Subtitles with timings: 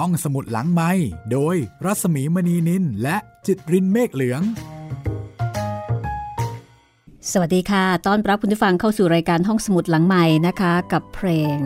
[0.00, 0.90] ห้องสมุดหลังไม้
[1.32, 4.42] โดยรัสมีมณีนินและจิตรินเมฆเหลือง
[7.30, 11.58] สวัสดีค่ะ ต้อนรับคุณผู้ฟังเข้าสู่รายการห้องสมุดหลังใหม่นะคะ กับเพลง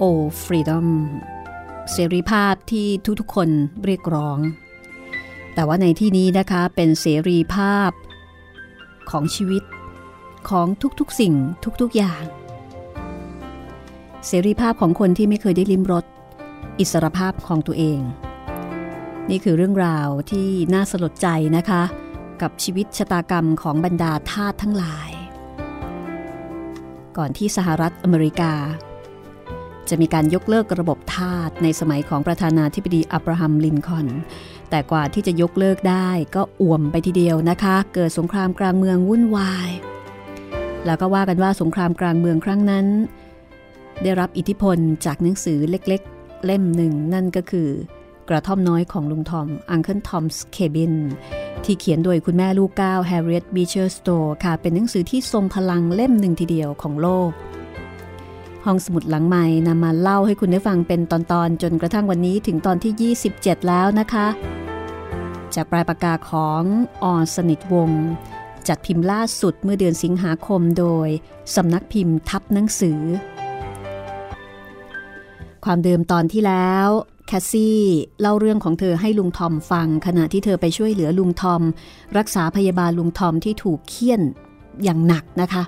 [0.00, 0.02] o
[0.42, 0.86] Freedom
[1.92, 2.86] เสรีภาพที่
[3.20, 3.48] ทุกๆคน
[3.84, 4.38] เรียกร้อง
[5.54, 7.90] แต่ว่าในที่นี้นะคะเป็นเสรีภาพ
[9.10, 9.62] ของชีวิต
[10.50, 10.66] ของ
[11.00, 11.34] ทุกๆสิ่ง
[11.82, 12.22] ทุกๆอย่าง
[14.26, 16.04] เสรีภาพของคนที่ไม่เคยได้ลิ้มรส
[16.78, 18.00] อิสรภาพของตัวเอง
[19.30, 21.82] นี่คือเรื่องราวที่น่าสลดใจนะคะ
[22.42, 25.10] กับชีวิตชะตากรรมของบรรดาทาสทั้งหลาย
[27.16, 28.52] ก่อนที่สหรัฐอเมริกา
[29.88, 34.06] จะมีการยกเลิกระบบทาสในสมัยของประธานาธิบดีอับราฮัมลินคอน
[34.70, 39.70] แต่กว่าที่จะยกเลิกได้ก็อ่วมไปทีเดียวนะคะ เกิดสงครามกลางเมืองวุ่นวาย
[40.86, 42.86] แล้วก็ว่ากันว่าสงครามกลางเมืองครั้งนั้น
[44.02, 46.02] ได้รับอิทธิพลจากหนังสือเล็ก
[46.44, 47.70] เล่มหนึ่งนั่นก็คือ
[48.28, 50.94] กระท่อมน้อยของลุงทอม Uncle Tom's Cabin
[51.64, 57.30] ที่เขียนโดยคุณแม่ลูกก้า Harriet Beecher Stowe ค่ะ เป็นหนังสือที่ทรงพลังเล่มหนึ่งทีเดียวของโลก
[58.64, 64.26] ห้องสมุดหลังใหม่นำมาเล่าให้คุณได้ฟังเป็นตอนๆ จนกระทั่งวันนี้ถึงตอนที่ 27 แล้วนะคะ
[65.54, 66.62] จากปลายปากกาของ
[67.02, 67.90] อ.สนิทวงศ์
[68.68, 71.08] จัดพิมพ์ล่าสุดเมื่อเดือนสิงหาคมโดย
[71.56, 73.00] สำนักพิมพ์ทับหนังสือ
[75.64, 76.88] ความเดิมตอนที่แล้ว
[77.26, 77.80] แคสซี่
[78.20, 81.62] เล่าเรื่องของเธอให้ลุงทอมฟัง ขณะที่เธอไปช่วยเหลือลุงทอม
[82.18, 84.22] รักษาพยาบาลลุงทอมที่ถูกเฆี่ยน
[84.82, 85.62] อย่างหนักนะคะ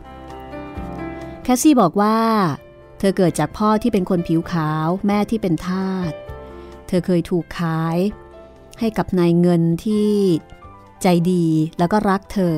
[1.42, 2.18] แคสซี่บอกว่า
[2.98, 6.12] เธอเกิดจากพ่อที่เป็นคนผิวขาว แม่ที่เป็นทาส
[6.88, 7.98] เธอเคยถูกขาย
[8.80, 10.10] ให้กับนายเงินที่
[11.02, 11.46] ใจดี
[11.78, 12.56] แล้วก็รักเธอ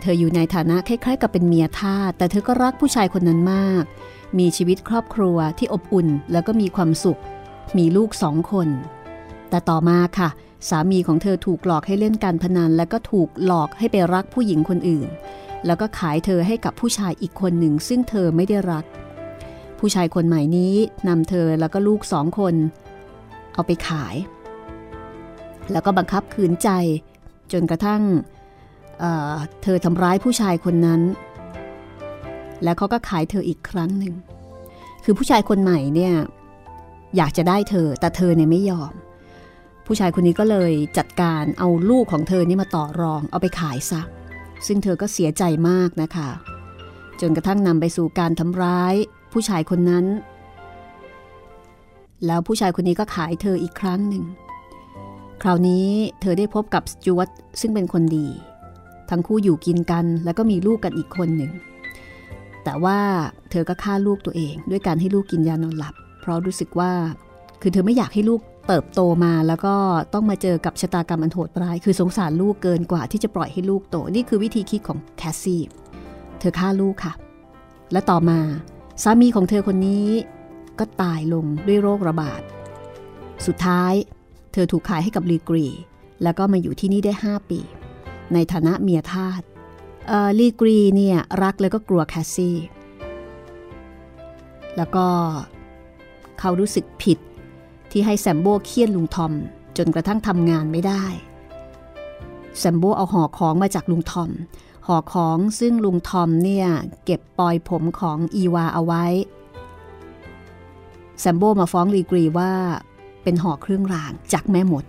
[0.00, 3.84] เธออยู่ในฐานะคล้ายๆ กับเป็นเมียทาสแต่เธอก็รักผู้ชายคนนั้นมาก
[4.38, 7.20] มีชีวิตครอบครัวที่อบอุ่นแล้วก็มีความสุข
[7.78, 8.68] มีลูกสองคน
[9.50, 10.28] แต่ต่อมาค่ะ
[10.68, 15.08] สามีของเธอถูกหลอกให้เล่นการพนัน แล้วก็ถูกหลอกให้ไปรักผู้หญิงคนอื่น
[15.66, 18.84] แล้วก็ขายเธอให้กับผู้ชายอีกคนหนึ่ง ซึ่งเธอไม่ได้รัก
[19.78, 20.74] ผู้ชายคนใหม่นี้
[21.08, 22.54] นำเธอแล้วก็ลูกสองคน
[23.54, 24.16] เอาไปขาย
[25.72, 26.70] แล้วก็บังคับขืนใจ
[27.52, 28.02] จนกระทั่ง
[29.00, 31.00] เเธอทำร้ายผู้ชายคนนั้น
[32.62, 34.14] แล้วเขาก็ขายเธออีกครั้งหนึ่ง
[35.04, 36.14] คือผู้ชายคนใหม่เนี่ย
[37.16, 38.92] อยากจะได้เธอ แต่เธอเนี่ยไม่ยอม
[39.86, 44.00] ผู้ชายคนนี้ก็เลยจัดการเอาลูกของเธอนี่มาต่อรองเอาไปขายซะ
[44.66, 46.28] ซึ่งเธอก็เสียใจมากนะคะ
[47.20, 48.94] จนกระทั่งนำไปสู่การทำร้าย
[49.32, 50.06] ผู้ชายคนนั้น
[52.26, 54.24] แล้วผู้ชายคนนี้ก็ขายเธออีกครั้งหนึ่ง
[55.42, 55.88] คราวนี้
[56.20, 57.28] เธอได้พบกับสจวต
[57.60, 58.26] ซึ่งเป็นคนดี
[59.10, 61.52] ทั้งคู่อยู่กินกันแล้วก็มีลูกกันอีกคนหนึ่ง
[62.68, 62.98] แต่ว่า
[63.50, 66.92] เธอก็ฆ่าลูกตัวเอง ด้วยการให้ลูกกินยานอนหลับ เพราะรู้สึกว่า
[67.62, 69.74] คือเธอไม่อยากให้ลูกเติบโตมาแล้วก็
[70.14, 75.62] ต้องมาเจอกับชะตากรรมอันโหดร้าย คือสงสารลูกเกินกว่าที่จะปล่อยให้ลูกโต นี่คือวิธีคิดของแคสซี่
[76.38, 77.12] เธอฆ่าลูกค่ะ
[77.92, 78.38] และต่อมา
[79.02, 80.08] สามีของเธอคนนี้
[80.78, 82.40] ก็ตายลงด้วยโรคระบาด
[83.46, 83.92] สุดท้าย
[84.52, 85.66] เธอถูกขายให้กับลีกรี
[86.22, 87.60] แล้วก็มาอยู่ที่นี่ได้ 5 ปี
[88.32, 89.42] ในฐานะเมียทาส
[90.38, 92.56] ลีกรีเนี่ยรักแล้วก็กลัวแคสซี่
[94.76, 95.06] แล้วก็
[96.38, 97.18] เขารู้สึกผิด
[97.90, 99.32] ที่ให้แซมโบเฆี่ยนลุงทอม
[99.78, 101.04] จนกระทั่งทำงานไม่ได้
[102.58, 104.30] แซมโบเอาห่อของมาจากลุงทอม
[104.86, 106.66] ห่อของซึ่งลุงทอมเนี่ย
[107.04, 109.04] เก็บปลอยผมของอีวาเอาไว้
[111.20, 112.52] แซมโบมาฟ้องลีกรีว่า
[113.22, 114.84] เป็นห่อเครื่องรางจากแม่หมด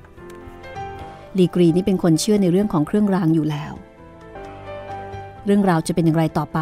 [1.38, 3.74] ลีกรีนี่เป็นคนเชื่อในเรื่องของเครื่องรางอยู่แล้ว
[5.50, 6.60] เรื่องราวจะเป็นอย่างไรต่อไป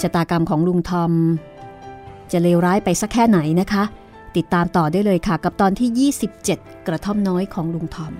[0.00, 1.12] ชะตากรรมของลุงทอม
[2.32, 3.84] จะเลวร้ายไปสักแค่ไหนนะคะ
[4.36, 6.12] ติดตามต่อได้เลยค่ะกับตอนที่
[6.44, 8.12] 27 กระท่อมน้อยของลุงทอม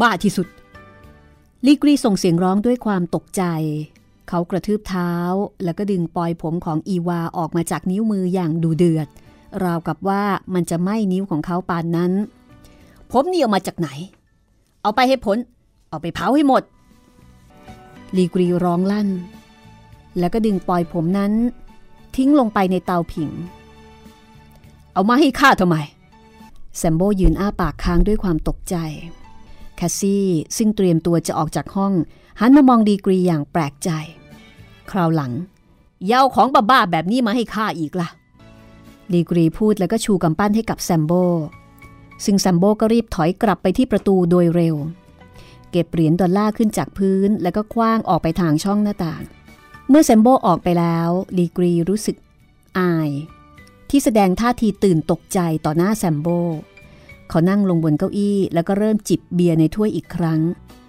[0.00, 0.48] บ้าที่สุด
[1.66, 3.42] ลีกรีส่งเสียงร้องด้วยความตกใจ
[4.28, 5.12] เขากระทืบเท้า
[5.64, 9.08] แล้วก็ดึงปลอยผมของอีวาออกมาจากนิ้วมืออย่างดูเดือด
[9.64, 10.22] ราวกับว่า
[10.54, 12.12] มันจะไหม้นิ้วของเขาปานนั้น
[13.10, 13.88] ผมนี่เอามาจากไหน
[14.82, 15.38] เอาไปให้ผล
[15.88, 16.62] เอาไปเผาให้หมด
[18.16, 19.08] ลีกรีร้องลั่น
[20.18, 21.32] แล้วก็ดึงปล่อยผมนั้น
[22.16, 23.30] ทิ้งลงไปในเตาผิง
[24.92, 25.76] เอามาให้ข้าทำไม
[26.76, 28.76] แซมโบยืนอ้าปากค้างด้วยความตกใจ
[29.76, 31.92] แคสซี่ซึ่งเตรียมตัวจะออกจากห้อง
[32.40, 33.90] หันมามองดีกรีอย่างแปลกใจ
[34.90, 35.32] คราวหลัง
[36.06, 38.08] เยาของบ้าๆแบบนี้มาให้ข้าอีกละ่ะ
[39.14, 41.12] ลีกรีพูดแล้วก็ชูกำปั้นให้กับแซมโบ
[42.24, 44.76] ซึ่งแซมโบก็รีบถอยกลับไปที่ประตูโดยเร็ว
[45.70, 49.22] เก็บเหรียญดอลลาร์ขึ้นจากพื้นแล้วก็ขว้างออกไปทางช่องหน้าต่าง
[49.88, 52.16] เมื่อแซมโบออกไปแล้วลีกรีรู้สึก
[52.78, 53.10] อาย
[53.90, 56.28] ที่แสดงท่าทีตื่นตกใจต่อหน้าแซมโบ
[57.28, 60.40] เขานั่งลงบนเก้าอี้แล้วก็เริ่มจิบเบียร์ในถ้วยอีกครั้ง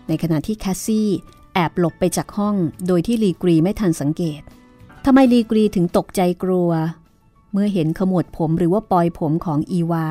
[0.07, 1.09] ในขณะที่แคสซี่
[1.53, 2.55] แอบหลบไปจากห้อง
[2.87, 4.41] โดยที่ลีกรีไม่ทันสังเกต
[5.05, 6.69] ทำไมลีกรีถึงตกใจกลัว
[7.51, 10.07] เมื่อเห็นขมวดผมหรือว่าปลอยผมของอีวา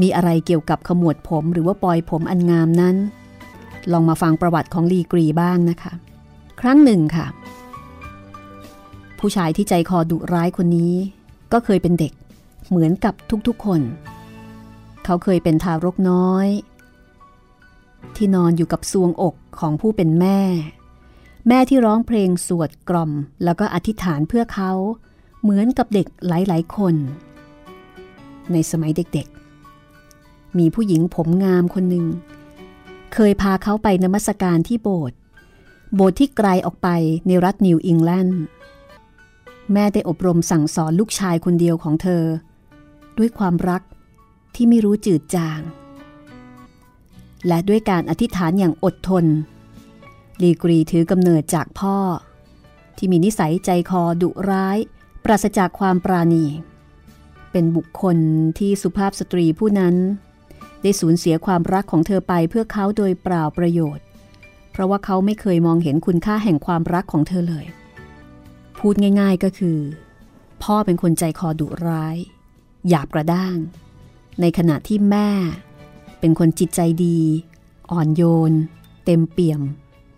[0.00, 2.96] มีอะไรเกี่ยวกับขมวดผมหรือว่าปลอยผมอันงามนั้น
[3.92, 5.92] ลองมาฟังประวัติของลีกรีบ้างนะคะ
[6.60, 7.26] ครั้งหนึ่งค่ะ
[9.18, 10.94] ผู้ชายที่ใจคอดุร้ายคนนี้
[11.52, 12.12] ก็เคยเป็นเด็ก
[12.68, 13.14] เหมือนกับ
[13.48, 13.80] ทุกๆคน
[15.04, 16.48] เขาเคยเป็นทารกน้อย
[18.16, 20.40] ที่นอนอยู่กับซวงอกของผู้เป็นแม่
[21.48, 23.12] แม่ที่ร้องเพลงสวดกล่อม
[23.44, 24.72] แล้วก็อธิษฐานเพื่อเขา
[25.42, 26.94] เหมือนกับเด็กหลายๆคน
[28.52, 32.06] ในสมัยเด็กๆ มีผู้หญิงผมงามคนหนึ่ง
[33.14, 35.16] เคยพาเขาไปนมัสการที่โบสถ์
[35.94, 36.88] โบสถ์ที่ไกลออกไป
[37.26, 38.42] ในรัฐนิวอิงแลนด์
[39.72, 42.24] แม่ได้อบรมสั่งสอนลูกชายคนเดียวของเธอ
[43.18, 43.82] ด้วยความรัก
[44.54, 45.60] ที่ไม่รู้จืดจาง
[47.46, 49.24] และด้วยการอธิษฐานอย่างอดทน
[50.42, 51.96] ลีกรีถือกำเนิดจากพ่อ
[52.96, 54.78] ที่มีนิสัยใจคอดุร้าย
[55.24, 56.46] ปราศจากความปราณี
[57.52, 58.16] เป็นบุคคล
[58.58, 59.94] ที่สุภาพสตรีผู้นั้น
[60.82, 64.04] ได้สูญเสียความรักของเธอไปเพื่อเขาโดยเปล่าประโยชน์
[64.70, 67.66] เพราะว่าเขาไม่เคยมองเห็นคุณค่าแห่งความรักของเธอเลย
[68.78, 69.78] พูดง่าย ๆก็คือ
[70.62, 72.16] พ่อเป็นคนใจคอดุร้าย
[72.88, 73.56] หยาบกระด้าง
[74.40, 75.30] ในขณะที่แม่
[76.20, 77.18] เป็นคนจิตใจดี
[77.90, 78.52] อ่อนโยน
[79.04, 79.60] เต็มเปี่ยม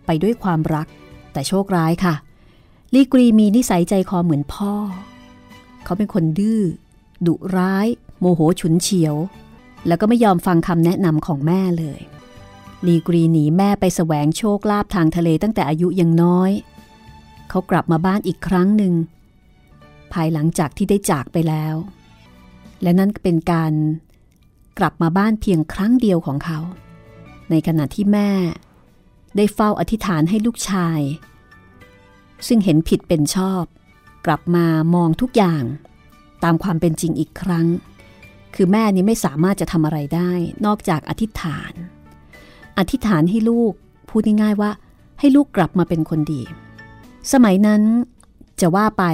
[0.06, 0.86] ไปด้วยความรัก
[1.32, 2.14] แต่โชคร้ายค่ะ
[2.94, 4.74] ลีกรีมีนิสัยใจคอเหมือนพ่อ
[5.84, 6.62] เขาเป็นคนดื้อ
[7.26, 7.86] ดุร้าย
[8.20, 9.14] โมโหฉุนเฉียว
[9.86, 12.00] แล้วก็ไม่ยอมฟังคำแนะนำของแม่เลย
[12.86, 16.50] ลีกรีหนีแม่ไปแสวงโชคลาภทางทะเลตั้งแต่อายุยังน้อย
[17.48, 18.94] เขากลับมาบ้านอีกครั้งหนึ่ง
[20.12, 21.74] ภายหลังจากที่ได้จากไปแล้ว
[22.82, 23.72] และนั่นเป็นการ
[24.78, 26.58] กลับมาบ้านเพียงครั้งเดียวของเขา
[27.50, 28.30] ในขณะที่แม่
[29.36, 31.00] ได้เฝ้าอธิษฐานให้ลูกชาย
[32.46, 33.64] ซึ่งเห็นผิดเป็นชอบ
[34.26, 35.64] กลับมามองทุกอย่าง
[36.44, 37.66] ตามความเป็นจริงอีกครั้ง
[38.54, 40.32] คือแม่นี้ไม่สามารถจะทำอะไรได้
[40.66, 41.72] นอกจากอธิษฐาน
[42.78, 43.72] อธิษฐานให้ลูก
[44.08, 44.70] พูดง่ายๆว่า
[45.20, 46.42] ให้ลูกกลับมาเป็นคนดี
[47.32, 47.82] สมัยนั้น
[48.60, 49.04] จะว่าไป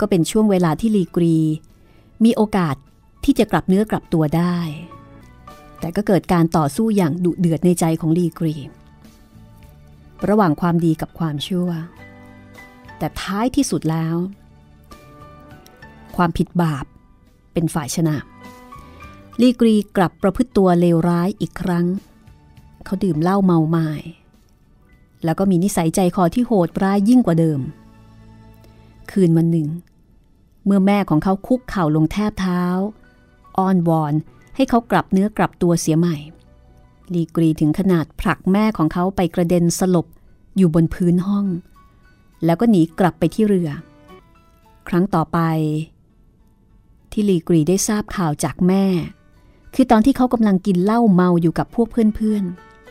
[0.00, 1.36] ก็เป็นช่วงเวลาที่ลีกรี
[2.24, 2.76] มีโอกาส
[3.24, 4.58] ที่จะกลับเนื้อกลับตัวได้
[5.80, 8.54] แต่ก็เกิดการต่อสู้อย่างดุเดือดในใจของลีกรี
[10.28, 11.68] ระหว่างความดีกับความชั่ว
[12.98, 14.16] แต่ท้ายที่สุดแล้ว
[16.16, 16.84] ความผิดบาป
[17.52, 18.16] เป็นฝ่ายชนะ
[19.40, 21.86] ลีกรีกลับประพฤติตัวเลวร้ายอีกครั้ง
[22.84, 23.90] เขาดื่มเหล้าเมาไมา้
[25.24, 27.60] แล้วก็มีนิสัยใจคอที่โหดร้ายยิ่งกว่าเดิม
[29.10, 29.68] คืนวันหนึ่ง
[30.64, 32.62] เมื่อแม่ของเขาคุกเข่าลงแทบเท้า
[33.58, 34.14] อ้อนวอน
[34.56, 36.16] ให้เขากลับเนื้อกลับตัวเสียใหม่
[37.14, 40.06] ลีกรีถึงขนาดผลักแม่ของเขาไปกระเด็นสลบ
[40.56, 41.46] อยู่บนพื้นห้อง
[42.44, 43.70] แล้วก็หนีกลับไปที่เรือ
[44.88, 45.38] ครั้งต่อไป
[47.12, 48.84] ที่ลีกรีได้ทราบข่าวจากแม่
[49.74, 52.44] คือตอนที่เขากำลังกินเหล้าเมาอยู่กับพวกเพื่อน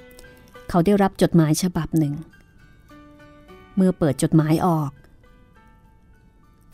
[0.09, 2.13] ๆ เขาได้รับจดหมายฉบับหนึ่ง
[3.75, 4.91] เมื่อเปิดจดหมายออก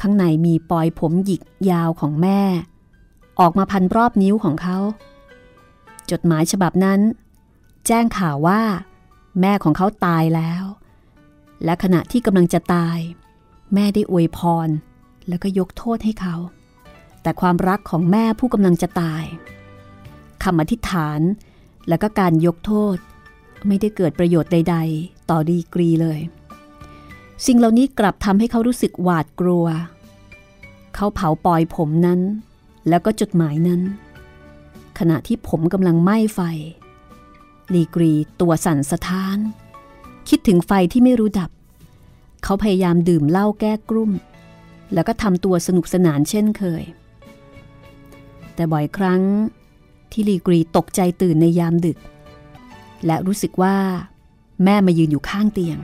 [0.01, 2.41] ข้างในมีปลอยผมหยิกยาวของแม่
[3.39, 4.77] ออกมาพันรอบนิ้วของเขา
[6.11, 6.99] จดหมายฉบับนั้น
[7.87, 8.61] แจ้งข่าวว่า
[9.41, 10.63] แม่ของเขาตายแล้ว
[11.65, 12.99] และขณะที่กำลังจะตาย
[13.73, 14.69] แม่ได้อวยพร
[15.27, 16.35] แล้วก็ยกโทษให้เขา
[17.21, 19.23] แต่ความรักของแม่ผู้กำลังจะตาย
[20.43, 21.21] คำอธิษฐาน
[21.89, 22.97] และก็การยกโทษ
[23.67, 26.19] ไม่ได้เกิดประโยชน์ใด ๆ ต่อดีกรีเลย
[27.45, 29.65] สิ่งเหล่านี้กลับทำให้เขารู้สึกหวาดกลัว
[30.95, 32.21] เขาเผาปลอยผมนั้น
[32.89, 33.81] แล้วก็จดหมายนั้น
[34.99, 36.39] ขณะที่ผมกำลังไหม้ไฟ
[37.73, 39.37] ลีกรีตัวสั่นสะท้าน
[40.29, 41.49] คิดถึงไฟที่ไม่รู้ดับ
[42.43, 44.11] เขาพยายามดื่มเหล้าแก้กรุ่ม
[44.93, 46.83] แล้วก็ทำตัวสนุกสนานเช่นเคย
[48.53, 49.21] แต่บ่อยครั้ง
[50.11, 51.97] ที่ลีกรีตกใจตื่นในยามดึก
[53.05, 53.75] และรู้สึกว่า
[54.63, 55.79] แม่มายืนอยู่ข้างเตียง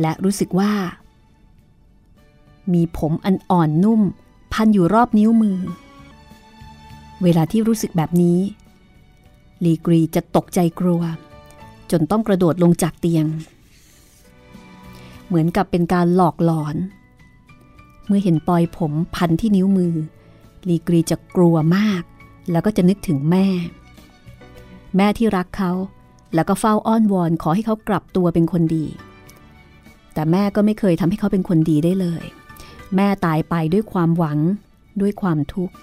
[0.00, 0.72] และรู้สึกว่า
[2.72, 4.00] มีผมอันอ่อนนุ่ม
[4.52, 5.58] พันอยู่รอบนิ้วมือ
[7.22, 8.38] เวลาที่รู้สึกแบบนี้
[9.64, 11.02] ลีกรีจะตกใจกลัว
[11.92, 13.26] จนต้องกระโดดลงจากเตียง
[15.26, 16.76] เหมือนกับเป็นการหลอกหลอน
[18.06, 19.94] เมื่อเห็นปลอยผมพันที่นิ้วมือ
[20.68, 22.02] ลีกรีจะกลัวมาก
[22.50, 23.46] แล้วก็จะนึกถึงแม่
[24.96, 25.72] แม่ที่รักเขา
[26.34, 28.84] แล้วก็เฝ้าอ้อนวอนขอให้เขากลับตัวเป็นคนดี
[30.14, 32.24] แต่แม่ก็ไม่เคยทำให้เขาเป็นคนดีได้เลย
[32.96, 34.38] แม่ตายไปด้วยความหวัง
[35.00, 35.74] ด้วยความทุกข์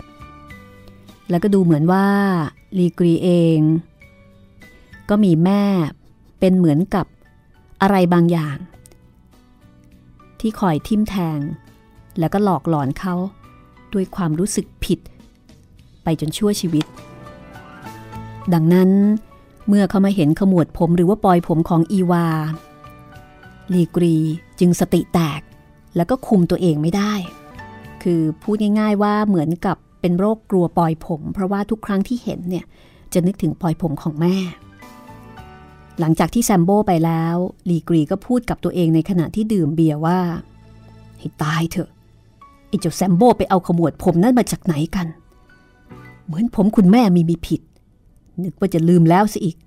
[1.30, 2.06] แล้วก็ดูเหมือนว่า
[2.78, 3.60] ลีกรีเอง
[5.10, 5.63] ก็มีแม่
[6.39, 7.05] เป็นเหมือนกับ
[7.81, 8.58] อะไรบางอย่าง
[10.39, 11.39] ที่คอยทิมแทง
[12.19, 13.15] แล้วก็หลอกหลอนเขา
[13.93, 15.00] ด้วยความรู้สึกผิด
[16.03, 16.86] ไปจนชั่วชีวิต
[18.53, 18.89] ดังนั้น
[19.67, 22.27] เมื่อเขามาเห็นขมวดผมหรือว่าปลอยผมของอีวา
[23.74, 24.15] ลีกรี
[24.60, 25.41] จึงสติแตก
[25.96, 27.13] แล้วก็คุมตัวเองไม่ได้
[28.03, 32.65] คือพูดง่ายๆว่าเหมือนกับเป็นโรคกลัวปลอยผม เพราะว่าทุกครั้งที่เห็นเนี่ย
[33.13, 34.36] จะนึกถึงปลอยผมของแม่
[36.00, 37.36] หลังจากที่แซมโบไปแล้ว
[37.70, 40.20] ลีกรีก็พูดกับตัวเองในขณะที่ดื่มเบียร์ว่า
[41.20, 41.89] ให้ตายเถอะ
[42.68, 45.08] ไอ้เจ้าแซมโบไปเอาขมวดผมนั้นมาจากไหนกัน
[46.25, 47.62] เหมือนผมคุณแม่มีมีผิด
[48.44, 49.58] นึกว่าจะลืมแล้วสิอีก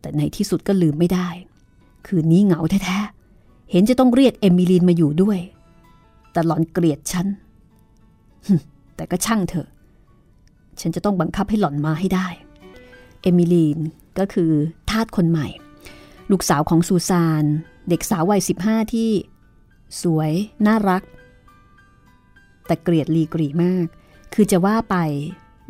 [0.00, 1.28] แต่ในที่สุดก็ลืมไม่ได้
[2.06, 5.38] คืนนี้เหงาแท้ๆ เห็นจะต้องเรียกเอมิลีนมาอยู่ด้วย
[6.32, 7.26] แต่หลอนเกลียดฉัน
[8.96, 9.68] แต่ก็ช่างเถอะ
[10.80, 12.26] ฉันจะต้องบังคับให้หล่อนมาให้ได้
[13.22, 13.78] เอมิลีน
[14.18, 14.50] ก็คือ
[14.92, 15.48] ทาสคนใหม่
[16.30, 17.44] ลูกสาวของซูซาน
[17.88, 19.10] เด็กสาววัย 15 ที่
[20.02, 20.32] สวย
[20.66, 21.02] น่ารัก
[22.66, 23.86] แต่เกลียดลีกรีมาก
[24.34, 24.96] คือจะว่าไป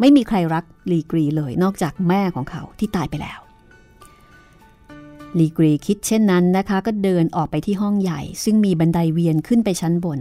[0.00, 3.40] ไม่มีใครรักลีกรีเลยนอกจากแม่ของเขาที่ตายไปแล้ว
[5.38, 10.20] ลีกรีคิดเช่นนั้นนะคะ ก็เดินออกไปที่ห้องใหญ่ ซึ่งมีบันไดเวียนขึ้นไปชั้นบน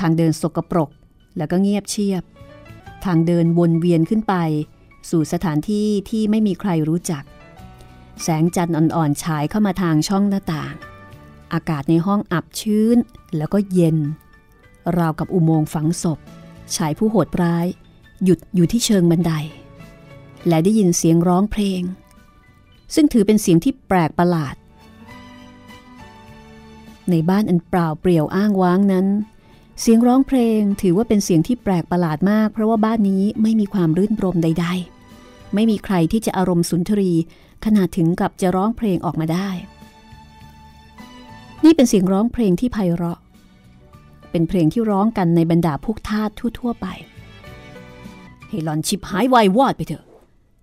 [0.00, 0.90] ทางเดินสกปรก
[1.36, 2.22] แล้วก็เงียบเชียบ
[3.04, 4.34] ทางเดินวนเวียนขึ้นไป
[5.10, 7.22] สู่สถานที่ที่ไม่มีใครรู้จัก
[8.22, 10.74] แสงจันทร์อ่อนๆฉายเข้ามาทางช่องหน้าต่าง
[11.52, 12.96] อากาศในห้องอับชื้น
[13.36, 13.96] แล้วก็เย็น
[14.98, 16.18] ราวกับอุโมงค์ฝังศพ
[16.76, 17.66] ชายผู้โหดร้าย
[18.24, 19.32] หยุดอยู่ที่เชิงบันได
[20.48, 21.82] และได้ยินเสียงร้องเพลง
[22.94, 24.54] ซึ่งถือเป็นเสียงที่แปลกประหลาด
[27.10, 29.06] ในบ้านอันเปล่าเปลี่ยวอ้างว้างนั้น
[29.80, 34.66] เสียงร้องเพลงถือว่าเป็นเสียงที่แปลกประหลาดมาก เพราะว่าบ้านนี้ไม่มีความรื่นรมใด
[35.10, 37.10] ๆ ไม่มีใครที่จะอารมณ์สุนทรี
[37.64, 39.48] ขนาดถึงกับจะร้องเพลงออกมาได้
[41.64, 43.18] นี่เป็นเสียงร้องเพลงที่ไพเราะ
[44.30, 46.86] เป็นเพลงที่ร้องกันในบรรดาพวกทาสทั่ว ๆ ไป
[48.48, 50.04] ให้หลอนชิบหายวายวอดไปเถอะ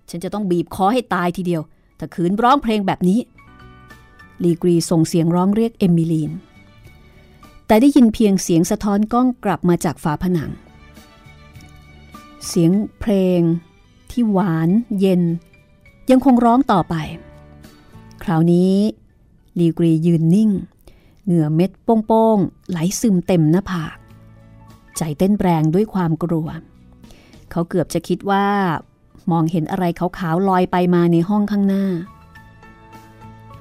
[0.09, 1.61] ฉันจะต้องบีบคอให้ตายทีเดียว
[1.99, 3.19] ถ้าขืนร้องเพลงแบบนี้
[4.43, 6.31] ลีกรีส่งเสียงร้องเรียกเอมิลีน
[7.67, 10.51] แต่ได้ยินเพียงเสียงสะท้อนกล้องกลับมาจากฝาผนัง
[12.47, 13.41] เสียงเพลง
[14.11, 15.21] ที่หวานเย็น
[16.11, 16.95] ยังคงร้องต่อไป
[18.23, 18.73] คราวนี้
[19.59, 20.49] ลีกรียืนนิ่ง
[21.25, 21.71] เหงื่อเม็ด
[22.05, 23.97] โป้งๆไหลซึมเต็มหน้าผาก
[24.97, 26.47] ใจเต้นแรงด้วยความกลัว
[27.51, 28.47] เขาเกือบจะคิดว่า
[29.31, 31.85] มองเห็นอะไรขาวๆลอยไปมาในห้องข้างหน้า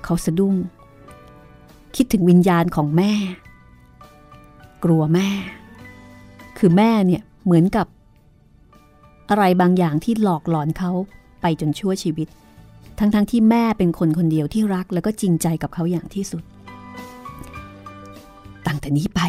[0.04, 0.54] เขาสะดุ้ง
[1.96, 3.12] คิดถึงวิญญาณของแม่
[4.84, 5.28] กลัวแม่
[6.58, 7.86] คือแม่เนี่ยเหมือนกับ
[9.30, 10.92] อะไรบางอย่างที่หลอกหลอนเขา
[11.46, 12.28] ไปจนชั่วชีวิต
[12.98, 16.42] ทั้งๆทที่แม่เป็นคนคนเดียวที่รักแล้วก็จริงใจกับเขาอย่างที่สุด
[18.66, 19.20] ตั้งแต่นี้ไป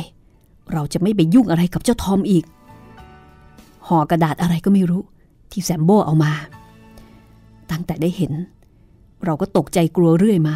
[0.74, 2.45] เราจะไม่ไปยุ่งอะไรกับเจ้าทอมอีก
[3.88, 5.01] ห่อกระดาษอะไรก็ไม่รู้
[5.51, 6.31] ที่แซมโบเอามา
[7.72, 8.34] ตั้งแต่ได้เห็น
[9.25, 10.55] เราก็ตกใจกลัวเรื่อยมา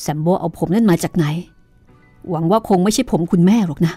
[0.00, 1.26] แซมโบเอาผมนั่นมาจากไหน
[2.30, 3.94] หวังว่าคงไม่ใช่ผมคุณแม่หรอกนะ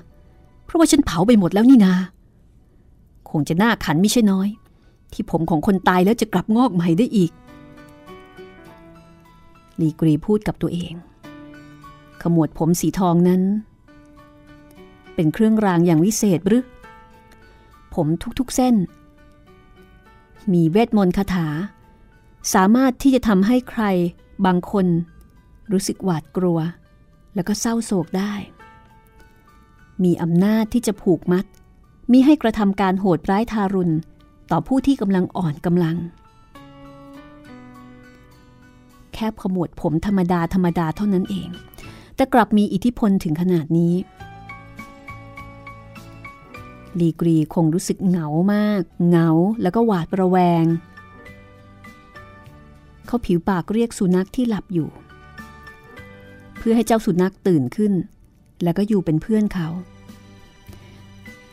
[0.65, 1.93] เพราะว่าฉันเผาไปหมดแล้วนี่นา
[3.29, 4.47] คงจะหน่าขันไม่ใช่น้อย
[5.15, 7.31] ที่ผมของคนตายแล้วจะกลับงอกใหม่ได้อีก
[9.79, 10.93] ลีกรีพูดกับตัวเอง
[12.21, 13.41] ขมวดผมสีทองนั้น
[15.15, 16.63] เป็นเครื่องรางอย่างวิเศษหรือ
[17.95, 18.07] ผม
[18.39, 18.75] ทุกๆเส้น
[20.53, 21.47] มีเวทมนต์คาถา
[22.53, 23.83] สามารถที่จะทำให้ใคร
[24.45, 24.85] บางคน
[25.71, 26.59] รู้สึกหวาดกลัว
[27.35, 28.33] แล้วก็เศร้าโศกได้
[30.03, 31.45] มีอำนาจที่จะผูกมัด
[32.11, 33.93] มิให้กระทำการโหดร้ายทารุณ
[34.51, 35.97] ต่อผู้ที่กำลังอ่อนกำลัง
[39.13, 41.49] แค่ขมวดผมธรรมดาธรรมดาเท่านั้นเอง
[42.15, 43.93] แต่กลับมีอิทธิพลถึงขนาดนี้
[46.99, 49.29] ลีกรีคงรู้สึกเหงามาก เหงา
[49.61, 50.65] แล้วก็หวาดระแวง
[53.07, 54.89] เขาผิวปากเรียกสุนัขที่หลับอยู่
[56.57, 57.93] เพื่อให้เจ้าสุนัขตื่นขึ้น
[58.63, 59.69] แล้วก็อยู่เป็นเพื่อนเขา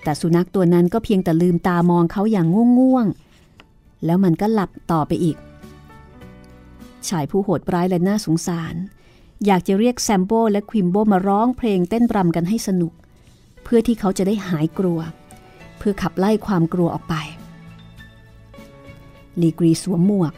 [0.03, 2.47] แต่สุนัขตัวนั้นก็เพียงแต่ลืมตามองเขาอย่าง
[2.79, 5.37] ง่วงๆ แล้วมันก็หลับต่อไปอีก
[7.09, 8.75] ชายผู้โหดร้ายและน่าสงสาร
[9.47, 12.93] อยากจะเรียกแซมโบและควิมโบมาร้องเพลงเต้นรำกันให้สนุก
[13.65, 15.01] เพื่อที่เขาจะได้หายกลัว
[15.79, 17.15] เพื่อขับไล่ความกลัวออกไป
[19.41, 20.33] ลีกรีสวมหมวก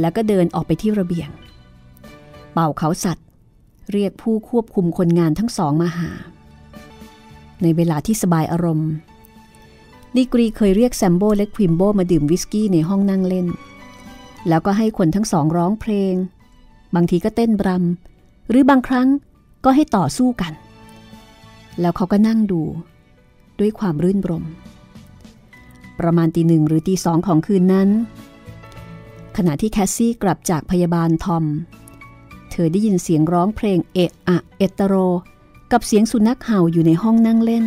[0.00, 1.30] แล้วก็เดินออกไปที่ระเบียง
[2.52, 3.26] เป่าเขาสัตว์
[3.92, 6.10] เรียกผู้ควบคุมคนงานทั้งสองมาหา
[7.62, 8.90] ในเวลาที่สบายอารมณ์
[10.16, 13.46] ลีกรีเคยเรียกแซมโบและควิมโบมาดื่มวิสกี้ในห้องนั่งเล่น
[14.48, 16.14] แล้วก็ให้คนทั้งสองร้องเพลง
[16.94, 19.08] บางทีก็เต้นบรำหรือบางครั้ง
[19.64, 20.52] ก็ให้ต่อสู้กัน
[21.80, 22.62] แล้วเขาก็นั่งดู
[23.60, 24.44] ด้วยความรื่นรม
[25.98, 27.88] ประมาณตีหนึ่งหรือตีสองของคืนนั้น
[29.36, 31.44] ขณะที่แคสซี่กลับจากพยาบาลทอม
[32.50, 34.94] เธอได้ยินเสียงร้องเพลงเอะอะเอตโร
[35.72, 37.64] กับเสียงสุนัขเห่าอยู่ในห้องนั่งเล่น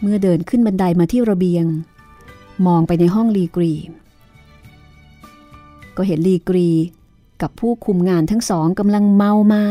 [0.00, 1.66] เมื่อเดินขึ้นบันไดมาที่ระเบียง
[2.66, 3.72] มองไปในห้องลีกรี
[5.96, 6.68] ก็เห็นลีกรี
[7.42, 9.66] กับผู้คุมงานทั้งสองกำลังเมาไมา้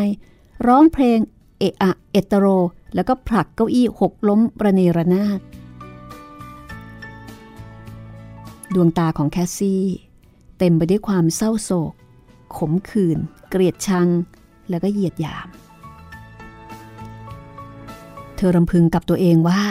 [0.68, 1.20] ร้องเพลง
[1.60, 2.46] เอะอะเอตโร
[2.96, 5.40] แล้วก็ผลักเก้าอี้หกล้มประเนระนาด
[8.74, 9.84] ดวงตาของแคสซี่
[10.58, 11.94] เต็มไปด้วยความเศร้าโศก
[12.58, 13.18] ขมขื่น
[13.50, 14.08] เกลียดชัง
[14.70, 15.48] แล้วก็เหยียดหยาม
[18.36, 19.64] เธอรำพึงกับตัวเองว่า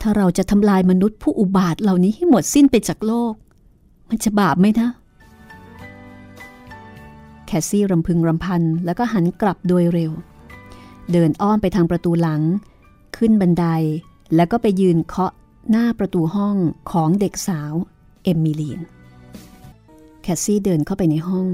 [0.00, 3.34] ถ้าเราจะทำลายมนุษย์ผู้อุบาทเหล่านี้ให้หมดสิ้นไปจากโลก
[4.08, 4.90] มันจะบาปไหมนะ
[7.46, 10.12] แคสซี่รำพึงรำพันแล้วก็หันกลับโดยเร็ว
[11.12, 12.42] เดินอ้อมไปทางประตูหลัง
[13.16, 13.64] ขึ้นบันได
[14.34, 15.32] แล้วก็ไปยืนเคาะ
[15.70, 16.56] หน้าประตูห้อง
[16.90, 17.72] ของเด็กสาว
[18.22, 18.80] เอมิลีน
[20.22, 21.48] แคสซี่เดินเข้าไปในห้อง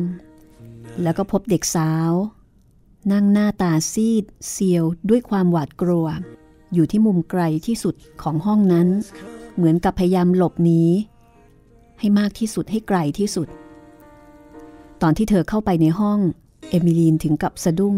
[1.03, 2.13] แล้วก็พบเด็กสาว
[3.13, 6.07] นั่งหน้าตาซีด เซียวด้วยความหวาดกลัว
[6.75, 8.89] อยู่ที่มุมไกลที่สุดของห้องนั้น
[9.57, 10.83] เหมือนกับพยายามหลบหนี
[11.99, 13.49] ให้มากที่สุดให้ไกลที่สุด
[15.03, 16.19] ตอนที่เธอเข้าไปในห้อง
[16.69, 17.97] เอมิลีนถึงกับสะดุ้ง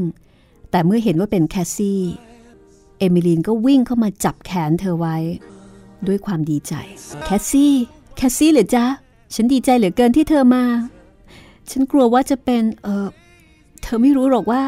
[0.70, 2.00] แต่เมื่อเห็นว่าเป็นแคสซี่
[2.98, 5.16] เอมิลีนก็วิ่งเข้ามาจับแขนเธอไว้
[6.06, 6.74] ด้วยความดีใจ
[7.24, 7.72] แคสซี่
[8.16, 8.86] แคสซี่เหรอจ๊ะ
[9.34, 10.64] ฉันดีใจเหลือเกินที่เธอมา
[11.70, 13.06] ฉันกลัวว่าจะเป็น เออ
[13.82, 14.62] เธอไม่รู้หรอกว่า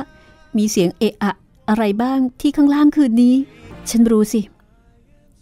[0.58, 1.32] มีเสียงเอะอะ
[1.68, 3.34] อะไรบ้างที่ข้างล่างคืนนี้
[3.90, 4.40] ฉันรู้สิ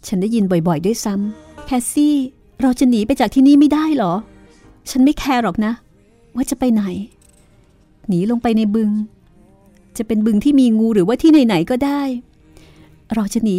[0.07, 2.15] ฉันได้ยินบ่อยๆด้วยซ้ำแคสซี่
[2.61, 4.13] เราจะหนีไปจากที่นี่ไม่ได้หรอ
[4.89, 5.73] ฉันไม่แคร์หรอกนะ
[6.35, 6.83] ว่าจะไปไหน
[8.07, 8.91] หนีลงไปในบึง
[9.97, 12.01] จะเป็นบึงที่มีงูหรือว่าที่ไหนๆก็ได้
[13.13, 13.57] เราจะหนี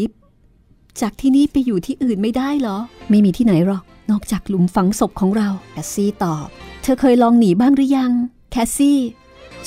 [1.00, 2.76] จากที่นี่ไปอยู่ที่อื่นไม่ได้เหรอ
[3.10, 6.46] ไม่มีที่ไหนหรอก นอกจากหลุมฝังศพของเรา แคสซี่ตอบ
[6.82, 8.12] เธอเคยลองหนีบ้างหรือยัง
[8.50, 8.98] แคสซี่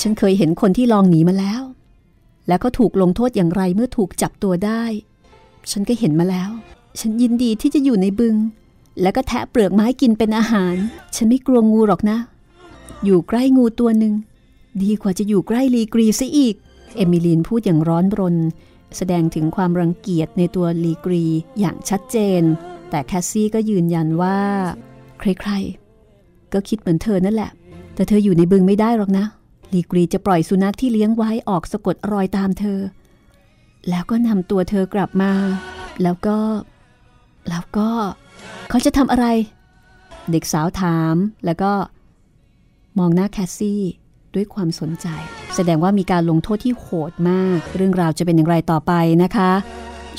[0.01, 1.61] ฉันเคยเห็นคนที่ลองหนีมาแล้ว
[2.47, 4.83] แล้วก็ถูกลงโทษอย่างไรเมื่อถูกจับตัวได้
[5.71, 6.49] ฉันก็เห็นมาแล้ว
[6.99, 8.35] ฉันยินดีที่จะอยู่ในบึง
[9.01, 10.75] แล้วก็แทะเปลือกไม้กินเป็นอาหาร
[11.15, 12.17] ฉันไม่กลัวงูหรอกนะ
[13.03, 14.13] อยู่ใกล้งูตัวหนึ่ง
[14.83, 16.55] ดีกว่าจะอยู่ใกล้ลีกรีซะอีก
[16.95, 18.35] เอมิลีนพูดอย่างร้อนรน
[18.97, 21.23] แสดงถึงความรังเกียจในตัวลีกรี
[21.59, 22.41] อย่างชัดเจน
[22.89, 24.37] แต่แคสซี่ก็ยืนยันว่า
[25.19, 27.51] ใครๆ ก็คิดเหมือนเธอนั่นแหละ
[27.95, 29.25] แต่เธออยู่ในบึงไม่ได้หรอกนะ
[29.73, 32.79] ลีกรีจะปล่อยสุนัขที่เลี้ยงไว้ออกสะกดรอยตามเธอ
[33.89, 35.31] แล้วก็นำตัวเธอกลับมา
[36.03, 36.37] แล้วก็
[37.49, 37.89] แล้วก็
[38.69, 39.25] เขาจะทำอะไร
[40.31, 41.71] เด็กสาวถามแล้วก็
[42.99, 43.81] มองหน้าแคสซี่
[44.35, 45.07] ด้วยความสนใจ
[45.55, 49.51] แสดงว่ามีการลงโทษที่โหดมาก เรื่องราวจะเป็นอย่างไรต่อไปนะคะ